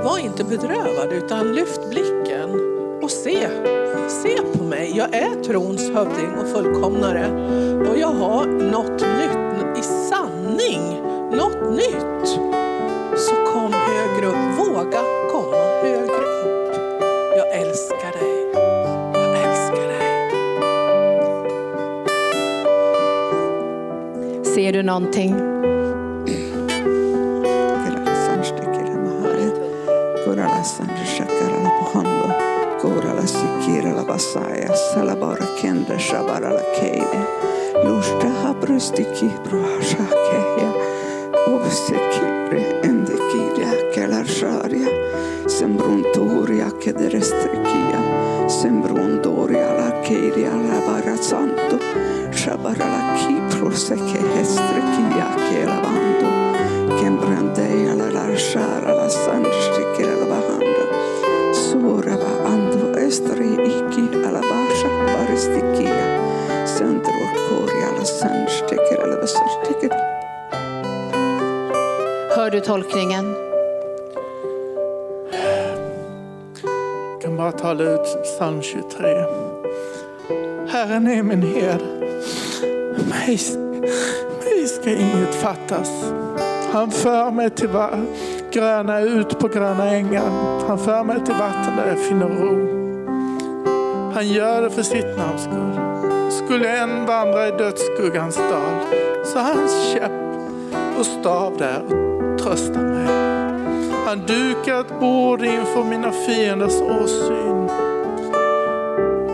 [0.04, 2.50] var inte bedrövad, utan lyft blicken
[3.02, 3.48] och se.
[4.08, 4.92] Se på mig.
[4.96, 7.26] Jag är trons hövding och fullkomnare.
[7.90, 11.02] Och jag har något nytt i sanning.
[11.36, 12.28] Något nytt.
[13.16, 14.58] Så kom högre upp.
[14.58, 16.76] Våga komma högre upp.
[17.36, 18.52] Jag älskar dig.
[19.14, 20.04] Jag älskar dig.
[24.44, 25.55] Ser du någonting?
[34.96, 37.20] salabara kendre shabara la keide.
[37.84, 40.70] Lushta habrusti kibru asha keia.
[41.52, 43.16] Ovse kibre ende
[43.92, 44.88] ke la sharia.
[45.56, 48.00] Sembrun turia ke de strekia.
[48.48, 51.76] Sembrun doria la keiria la bara santo.
[52.40, 56.30] Shabara la kibru se ke estrekia ke lavando.
[57.00, 60.84] Kembrandeia la larshara la sanshikira la bahanda.
[61.52, 63.65] Surava andvo estri
[72.66, 73.34] tolkningen?
[77.12, 79.06] Jag kan bara tala ut psalm 23.
[80.68, 81.84] Herren är min herde.
[83.08, 83.38] Mig,
[84.44, 86.12] mig ska inget fattas.
[86.72, 87.68] Han för mig till
[88.52, 90.30] gröna, ut på gröna ängar.
[90.68, 92.76] Han för mig till vatten där jag finner ro.
[94.14, 95.80] Han gör det för sitt namns skull.
[96.30, 98.86] Skulle en vandra i dödsskuggans dal
[99.24, 100.12] så hans käpp
[100.98, 102.15] och stav där
[102.46, 103.06] tröstar mig.
[104.06, 107.68] Han dukar ett bord inför mina fienders åsyn.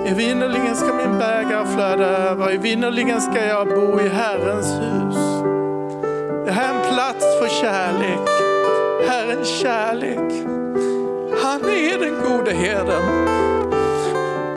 [0.07, 5.17] Evinnerligen ska min bägare flöda över, evinnerligen ska jag bo i Herrens hus.
[6.47, 8.29] Det här är en plats för kärlek.
[9.09, 10.33] Herrens kärlek.
[11.43, 13.03] Han är den gode herden.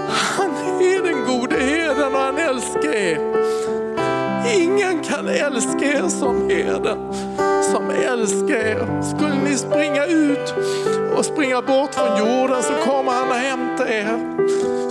[0.09, 0.51] Han
[0.81, 3.19] är den gode herden och han älskar er.
[4.55, 6.97] Ingen kan älska er som herden
[7.75, 9.01] som älskar er.
[9.01, 10.53] Skulle ni springa ut
[11.17, 14.35] och springa bort från jorden så kommer han att hämta er.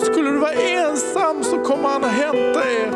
[0.04, 2.90] Skulle du vara ensam så kommer han att hämta er.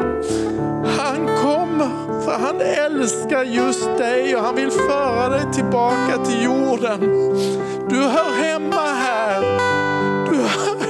[0.99, 1.89] Han kommer
[2.25, 7.01] för han älskar just dig och han vill föra dig tillbaka till jorden.
[7.89, 9.41] Du hör hemma här.
[10.31, 10.88] Du hör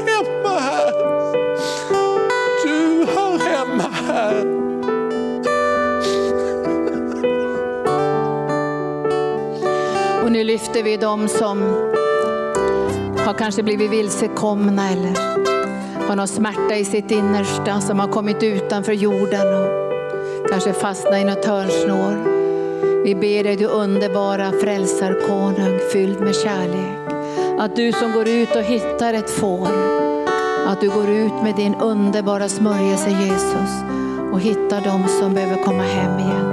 [10.49, 11.63] lyfter vi dem som
[13.19, 15.13] har kanske blivit vilsekomna eller
[16.09, 21.25] har någon smärta i sitt innersta som har kommit utanför jorden och kanske fastnat i
[21.25, 22.25] något hörnsnår.
[23.05, 27.13] Vi ber dig du underbara frälsarkonung fylld med kärlek.
[27.59, 29.69] Att du som går ut och hittar ett får,
[30.67, 33.83] att du går ut med din underbara smörjelse Jesus
[34.33, 36.53] och hittar dem som behöver komma hem igen.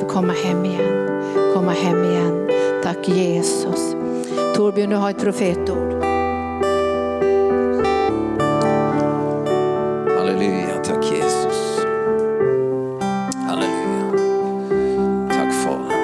[0.00, 1.08] För komma hem igen,
[1.54, 2.41] komma hem igen.
[2.82, 3.94] Tack Jesus.
[4.56, 5.92] Torbjörn, du har ett profetord.
[10.18, 11.84] Halleluja, tack Jesus.
[13.48, 14.12] Halleluja.
[15.28, 15.96] Tack Fader.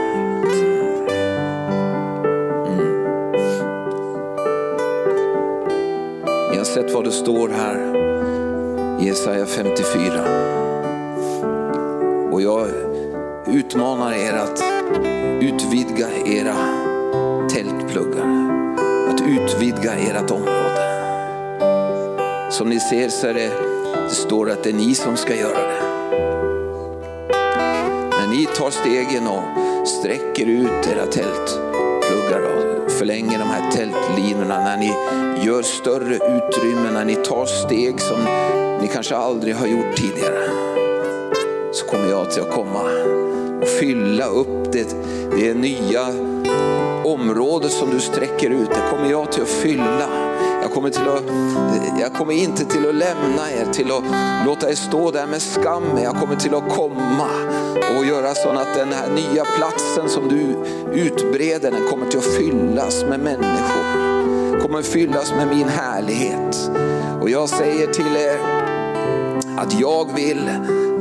[2.67, 3.03] Mm.
[6.51, 7.97] Ni har sett vad det står här
[9.01, 10.28] i Jesaja 54.
[22.59, 23.51] Som ni ser så är det,
[24.09, 25.83] det står att det är ni som ska göra det.
[28.11, 34.77] När ni tar stegen och sträcker ut era tältpluggar och förlänger de här tältlinorna, när
[34.77, 34.95] ni
[35.47, 38.25] gör större utrymmen, när ni tar steg som
[38.81, 40.51] ni kanske aldrig har gjort tidigare,
[41.73, 42.83] så kommer jag till att komma
[43.63, 44.97] och fylla upp det,
[45.37, 46.07] det nya
[47.05, 48.71] området som du sträcker ut.
[48.71, 50.28] Det kommer jag till att fylla.
[50.79, 54.05] Jag kommer, till att, jag kommer inte till att lämna er, till att
[54.47, 55.85] låta er stå där med skam.
[56.03, 57.29] Jag kommer till att komma
[57.99, 60.57] och göra så att den här nya platsen som du
[61.01, 64.61] utbreder, den kommer till att fyllas med människor.
[64.61, 66.71] Kommer fyllas med min härlighet.
[67.21, 68.39] Och jag säger till er
[69.57, 70.51] att jag vill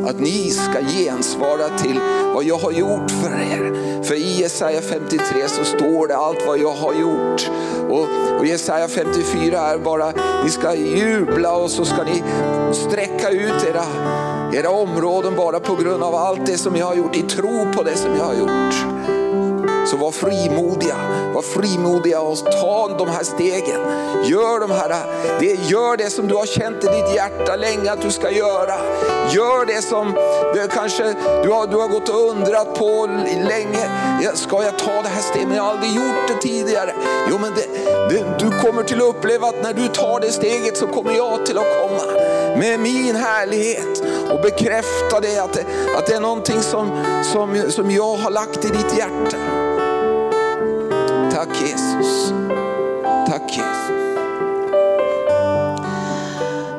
[0.08, 2.00] att ni ska gensvara till
[2.34, 4.04] vad jag har gjort för er.
[4.04, 7.52] För i Jesaja 53 så står det allt vad jag har gjort.
[7.90, 8.08] Och,
[8.40, 12.24] och Jesaja 54 är bara, ni ska jubla och så ska ni
[12.74, 13.84] sträcka ut era,
[14.54, 17.84] era områden bara på grund av allt det som jag har gjort, i tro på
[17.84, 19.17] det som jag har gjort.
[19.92, 20.96] Så var frimodiga,
[21.34, 23.82] var frimodiga och ta de här stegen.
[24.24, 24.96] Gör, de här,
[25.40, 28.76] det, gör det som du har känt i ditt hjärta länge att du ska göra.
[29.30, 30.14] Gör det som
[30.54, 31.04] det kanske
[31.44, 33.10] du har, du har gått och undrat på
[33.50, 33.90] länge.
[34.34, 35.48] Ska jag ta det här steget?
[35.48, 36.94] Men jag har aldrig gjort det tidigare.
[37.30, 37.66] Jo, men det,
[38.10, 41.46] det, du kommer till att uppleva att när du tar det steget så kommer jag
[41.46, 42.04] till att komma
[42.58, 45.66] med min härlighet och bekräfta det att, det,
[45.98, 49.38] att det är någonting som, som, som jag har lagt i ditt hjärta.
[51.38, 52.34] Tack Jesus.
[53.28, 54.18] Tack Jesus.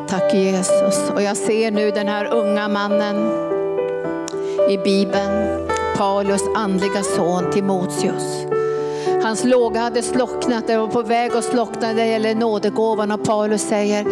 [0.08, 1.10] Tack Jesus.
[1.14, 3.16] Och jag ser nu den här unga mannen
[4.70, 5.60] i Bibeln,
[5.96, 8.46] Paulus andliga son Timoteus.
[9.22, 13.24] Hans låga hade slocknat, det var på väg att slockna när det gäller nådegåvan och
[13.24, 14.06] Paulus säger,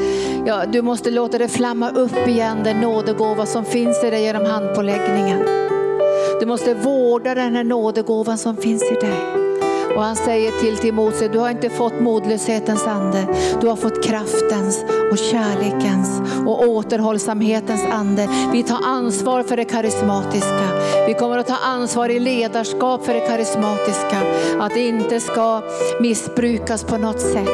[0.47, 4.45] ja, du måste låta det flamma upp igen, den nådegåva som finns i dig genom
[4.45, 5.45] handpåläggningen.
[6.41, 9.36] Du måste vårda den här nådegåvan som finns i dig.
[9.97, 13.27] Och han säger till Timoteus, du har inte fått modlöshetens ande,
[13.61, 18.29] du har fått kraftens och kärlekens och återhållsamhetens ande.
[18.53, 20.69] Vi tar ansvar för det karismatiska.
[21.07, 24.23] Vi kommer att ta ansvar i ledarskap för det karismatiska.
[24.61, 25.63] Att det inte ska
[26.01, 27.49] missbrukas på något sätt,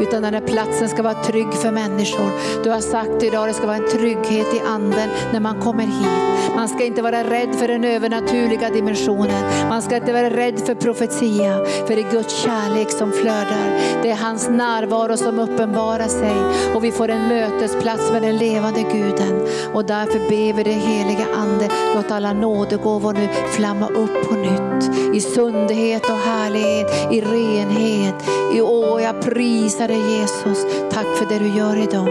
[0.00, 2.30] utan den här platsen ska vara trygg för människor.
[2.64, 5.84] Du har sagt idag att det ska vara en trygghet i anden när man kommer
[5.84, 6.38] hit.
[6.56, 9.68] Man ska inte vara rädd för den övernaturliga dimensionen.
[9.68, 14.00] Man ska inte vara rädd för profetia, för det är Guds kärlek som flödar.
[14.02, 16.36] Det är hans närvaro som uppenbarar sig
[16.74, 19.48] och vi får en mötesplats med den levande guden.
[19.74, 25.14] Och därför ber vi det heliga ande, låt alla nådegåvor nu flamma upp på nytt.
[25.14, 28.14] I sundhet och härlighet, i renhet.
[28.54, 30.66] I åh, jag prisar dig Jesus.
[30.92, 32.08] Tack för det du gör idag.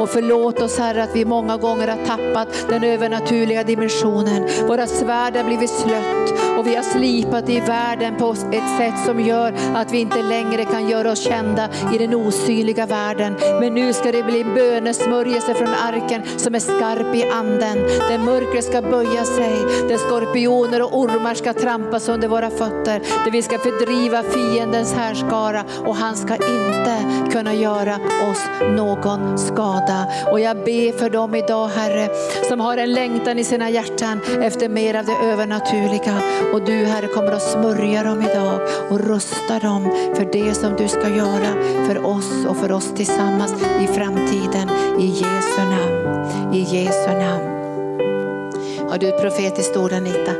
[0.00, 4.48] Och förlåt oss Herre att vi många gånger har tappat den övernaturliga dimensionen.
[4.66, 9.20] Våra svärd har blivit slött och vi har slipat i världen på ett sätt som
[9.20, 13.36] gör att vi inte längre kan göra oss kända i den osynliga världen.
[13.60, 17.78] Men nu ska det bli bönesmörjelse från arken som är skarp i anden.
[18.08, 19.52] Där mörkret ska böja sig,
[19.88, 23.00] där skorpioner och ormar ska trampas under våra fötter.
[23.24, 26.96] Där vi ska fördriva fiendens härskara och han ska inte
[27.32, 27.94] kunna göra
[28.30, 28.44] oss
[28.76, 30.06] någon skada.
[30.32, 32.08] Och jag ber för dem idag Herre,
[32.48, 36.22] som har en längtan i sina hjärtan efter mer av det övernaturliga.
[36.52, 39.82] Och du Herre kommer att smörja dem idag och rusta dem
[40.14, 41.54] för det som du ska göra
[41.86, 44.70] för oss och för oss tillsammans i framtiden.
[44.98, 46.54] I Jesu namn.
[46.54, 47.60] I Jesu namn.
[48.90, 50.32] Har du ett profetiskt ord Anita?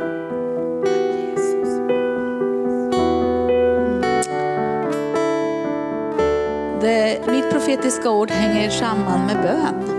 [6.81, 9.97] Det, mitt profetiska ord hänger samman med bön.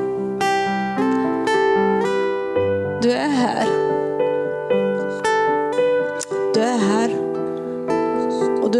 [3.02, 3.81] Du är här.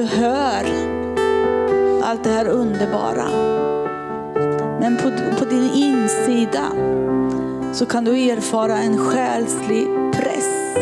[0.02, 0.64] Du hör
[2.02, 3.24] allt det här underbara.
[4.80, 6.72] Men på, på din insida
[7.72, 10.76] så kan du erfara en själslig press.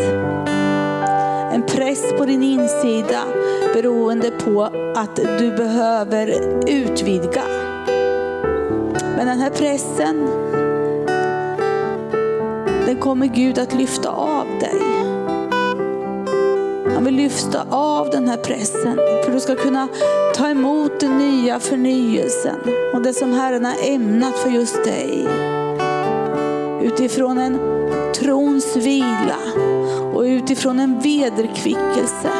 [1.53, 3.21] En press på din insida
[3.75, 4.63] beroende på
[4.97, 6.29] att du behöver
[6.69, 7.43] utvidga.
[9.17, 10.27] Men den här pressen,
[12.87, 14.81] den kommer Gud att lyfta av dig.
[16.95, 19.89] Han vill lyfta av den här pressen för du ska kunna
[20.35, 22.57] ta emot den nya förnyelsen
[22.95, 25.29] och det som Herren har ämnat för just dig.
[26.83, 27.59] Utifrån en
[28.15, 29.39] trons vila
[30.15, 32.31] och utifrån en vederkvickelse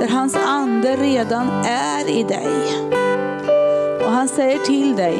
[0.00, 2.48] där hans ande redan är i dig.
[4.04, 5.16] Och han säger till dig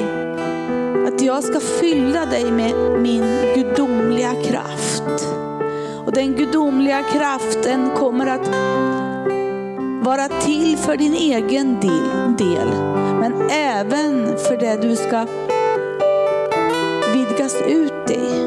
[1.09, 3.24] att jag ska fylla dig med min
[3.55, 5.28] gudomliga kraft.
[6.07, 8.51] Och den gudomliga kraften kommer att
[10.09, 11.81] vara till för din egen
[12.37, 12.69] del,
[13.21, 15.27] men även för det du ska
[17.13, 18.45] vidgas ut i.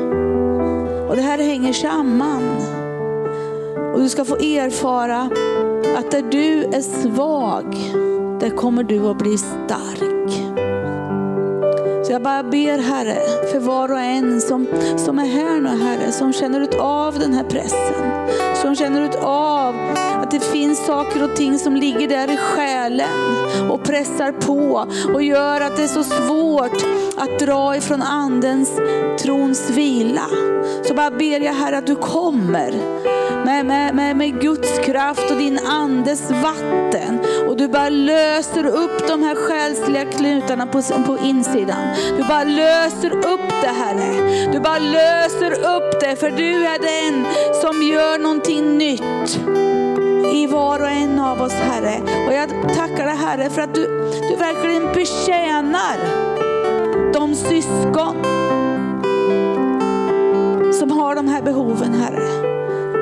[1.09, 2.43] Och det här hänger samman.
[3.93, 5.30] Och du ska få erfara
[5.97, 7.76] att där du är svag,
[8.39, 10.32] där kommer du att bli stark.
[12.05, 13.18] Så jag bara ber Herre,
[13.51, 17.34] för var och en som, som är här nu Herre, som känner ut av den
[17.34, 18.28] här pressen.
[18.62, 19.61] Som känner ut av
[20.32, 25.23] att det finns saker och ting som ligger där i själen och pressar på och
[25.23, 26.86] gör att det är så svårt
[27.17, 28.71] att dra ifrån andens
[29.19, 30.27] trons vila.
[30.88, 32.71] Så bara ber jag Herre att du kommer
[33.45, 37.19] med, med, med, med Guds kraft och din andes vatten.
[37.49, 41.95] Och du bara löser upp de här själsliga knutarna på, på insidan.
[42.17, 44.51] Du bara löser upp det Herre.
[44.53, 47.25] Du bara löser upp det för du är den
[47.61, 49.70] som gör någonting nytt
[50.51, 52.01] var och en av oss Herre.
[52.27, 53.87] Och jag tackar dig Herre för att du,
[54.29, 55.97] du verkligen betjänar
[57.13, 58.15] de syskon
[60.73, 62.51] som har de här behoven Herre.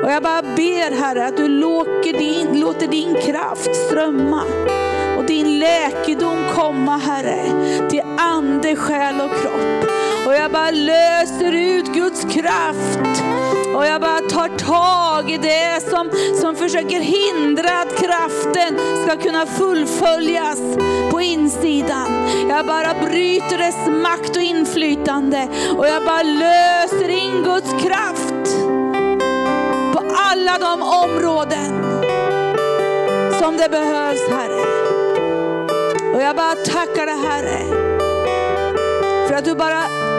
[0.02, 4.42] Och jag bara ber Herre att du låter din, låter din kraft strömma
[5.18, 7.42] och din läkedom komma Herre
[7.90, 9.90] till ande, själ och kropp.
[10.26, 13.22] Och jag bara löser ut Guds kraft
[13.74, 16.10] och jag bara tar tag i det som,
[16.40, 20.60] som försöker hindra att kraften ska kunna fullföljas
[21.10, 22.28] på insidan.
[22.48, 25.48] Jag bara bryter dess makt och inflytande
[25.78, 28.56] och jag bara löser in Guds kraft
[29.92, 32.00] på alla de områden
[33.38, 34.64] som det behövs Herre.
[36.14, 37.90] Och jag bara tackar dig Herre
[39.28, 40.09] för att du bara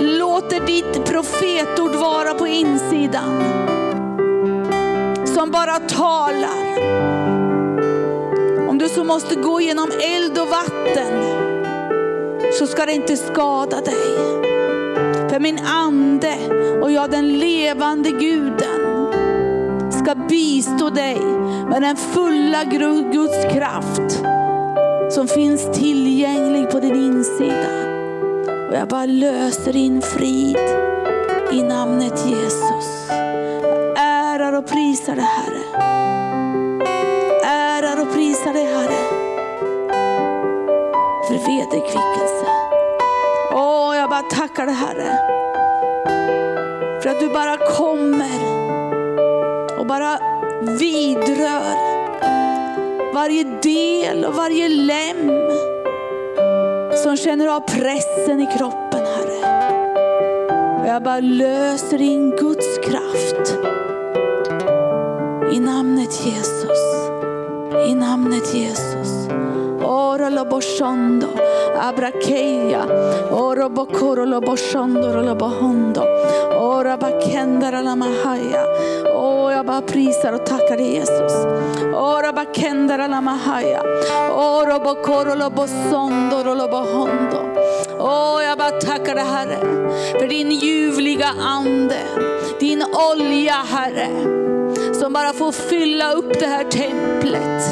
[0.00, 3.42] låter ditt profetord vara på insidan.
[5.24, 6.66] Som bara talar.
[8.68, 11.22] Om du så måste gå genom eld och vatten
[12.58, 14.16] så ska det inte skada dig.
[15.30, 16.34] För min ande
[16.82, 19.12] och jag den levande guden
[19.90, 21.20] ska bistå dig
[21.70, 22.64] med den fulla
[23.12, 24.22] Guds kraft
[25.10, 27.85] som finns tillgänglig på din insida.
[28.68, 30.58] Och jag bara löser in frid
[31.52, 33.10] i namnet Jesus.
[33.96, 35.86] Ärar och prisar dig Herre.
[37.44, 39.26] Ärar och prisar dig Herre.
[41.28, 42.46] För vederkvickelse.
[43.54, 45.18] Åh, jag bara tackar dig Herre.
[47.02, 48.40] För att du bara kommer
[49.78, 50.18] och bara
[50.78, 51.96] vidrör
[53.14, 55.45] varje del och varje lem
[57.06, 59.66] som känner av pressen i kroppen, Herre.
[60.80, 63.58] Och jag bara löser in Guds kraft
[65.52, 67.10] I namnet Jesus.
[67.88, 69.28] I namnet Jesus.
[69.84, 71.28] Ora lo boshondo,
[71.80, 72.84] abrakeia,
[73.30, 76.02] oro bokoro lo boshondo lo bohondo,
[76.58, 78.66] ora bakendara la mahaya
[79.56, 81.32] jag bara prisar och tackar dig Jesus.
[83.08, 83.82] La mahaya.
[87.98, 89.58] Åh, jag bara tackar dig Herre
[90.18, 91.98] för din ljuvliga ande,
[92.60, 94.08] din olja Herre
[95.00, 97.62] som bara får fylla upp det här templet.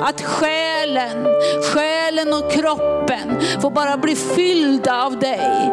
[0.00, 1.26] Att själen,
[1.74, 5.70] själen och kroppen får bara bli fyllda av dig.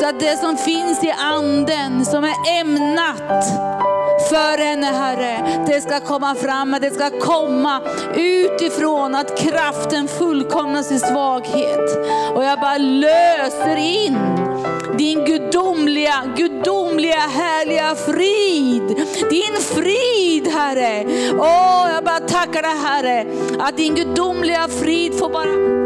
[0.00, 3.73] Så att det som finns i anden som är ämnat
[4.34, 7.80] för henne Herre, det ska komma fram, det ska komma
[8.14, 12.06] utifrån att kraften fullkomnas i svaghet.
[12.34, 14.18] Och jag bara löser in
[14.98, 18.96] din gudomliga, gudomliga härliga frid.
[19.30, 21.04] Din frid Herre.
[21.38, 23.26] Åh, jag bara tackar dig Herre,
[23.58, 25.83] att din gudomliga frid får bara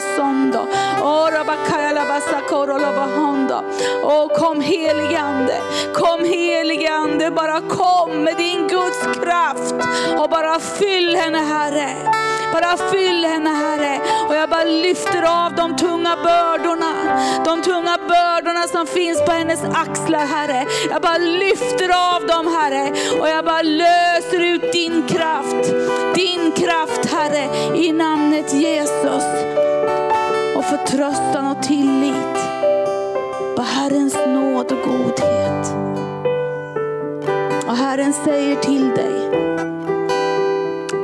[0.00, 0.66] Sondo.
[4.02, 5.56] Åh kom helige Ande,
[5.94, 9.74] kom helige Ande, bara kom med din Guds kraft
[10.18, 11.88] och bara fyll henne Herre.
[12.52, 14.00] Bara fyll henne Herre.
[14.28, 16.92] Och jag bara lyfter av de tunga bördorna.
[17.44, 20.66] De tunga bördorna som finns på hennes axlar Herre.
[20.90, 22.92] Jag bara lyfter av dem Herre.
[23.20, 25.72] Och jag bara löser ut din kraft.
[26.14, 29.24] Din kraft Herre i namnet Jesus.
[30.64, 32.34] Och förtröstan och tillit
[33.56, 35.74] på Herrens nåd och godhet.
[37.66, 39.30] Och Herren säger till dig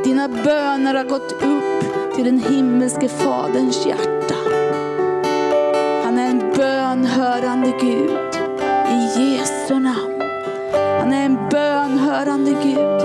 [0.05, 4.35] dina böner har gått upp till den himmelske Faderns hjärta.
[6.05, 8.35] Han är en bönhörande Gud
[8.89, 10.23] i Jesu namn.
[11.01, 13.01] Han är en bönhörande Gud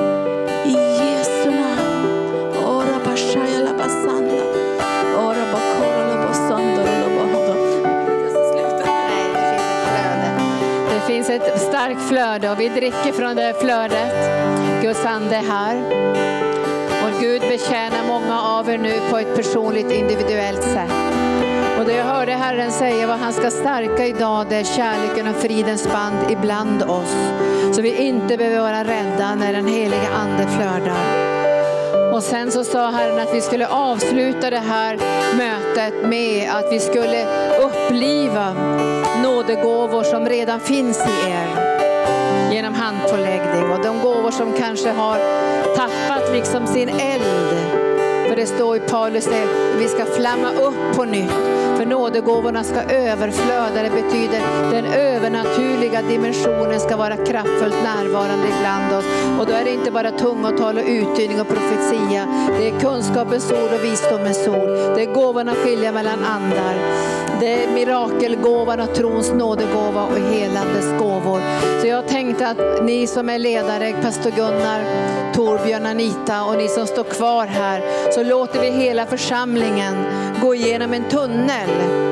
[12.10, 14.14] flöde och vi dricker från det flödet.
[14.82, 15.76] Guds ande är här.
[17.04, 20.92] Och Gud betjänar många av er nu på ett personligt individuellt sätt.
[21.80, 25.36] Och det jag hörde Herren säga vad han ska stärka idag det är kärleken och
[25.36, 27.16] fridens band ibland oss.
[27.74, 31.36] Så vi inte behöver vara rädda när den heliga ande flödar.
[32.14, 34.98] Och sen så sa Herren att vi skulle avsluta det här
[35.38, 37.26] mötet med att vi skulle
[37.60, 38.54] uppliva
[39.24, 41.75] nådegåvor som redan finns i er
[42.56, 45.18] genom handpåläggning och de gåvor som kanske har
[45.76, 47.24] tappat liksom sin eld.
[48.28, 51.32] För det står i Paulus att vi ska flamma upp på nytt.
[51.78, 53.84] För nådegåvorna ska överflöda.
[53.84, 54.42] Det betyder
[54.72, 59.06] den övernaturliga dimensionen ska vara kraftfullt närvarande ibland oss.
[59.40, 62.28] Och då är det inte bara tungotal och uttydning och profetia.
[62.60, 64.96] Det är kunskapens ord och visdomens ord.
[64.96, 66.76] Det är gåvorna att skilja mellan andar.
[67.40, 71.42] Det är mirakelgåvan och trons nådegåva och helandes gåvor.
[71.82, 74.84] Så jag tänkte att ni som är ledare, pastor Gunnar,
[75.34, 77.82] Torbjörn, Anita och ni som står kvar här,
[78.12, 79.96] så låter vi hela församlingen
[80.42, 82.05] gå igenom en tunnel.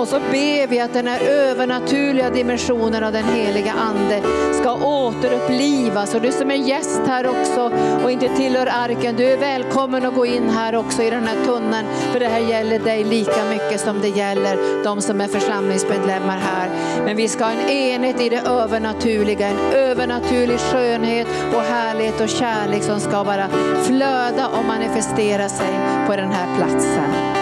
[0.00, 4.22] Och så ber vi att den här övernaturliga dimensionen av den heliga Ande
[4.52, 6.14] ska återupplivas.
[6.14, 7.72] Och du som är gäst här också
[8.04, 11.44] och inte tillhör arken, du är välkommen att gå in här också i den här
[11.44, 11.86] tunneln.
[12.12, 16.68] För det här gäller dig lika mycket som det gäller de som är församlingsmedlemmar här.
[17.04, 22.28] Men vi ska ha en enhet i det övernaturliga, en övernaturlig skönhet och härlighet och
[22.28, 23.48] kärlek som ska bara
[23.84, 25.74] flöda och manifestera sig
[26.06, 27.39] på den här platsen.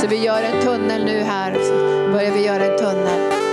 [0.00, 1.72] Så vi gör en tunnel nu här, så
[2.12, 3.45] börjar vi göra en tunnel.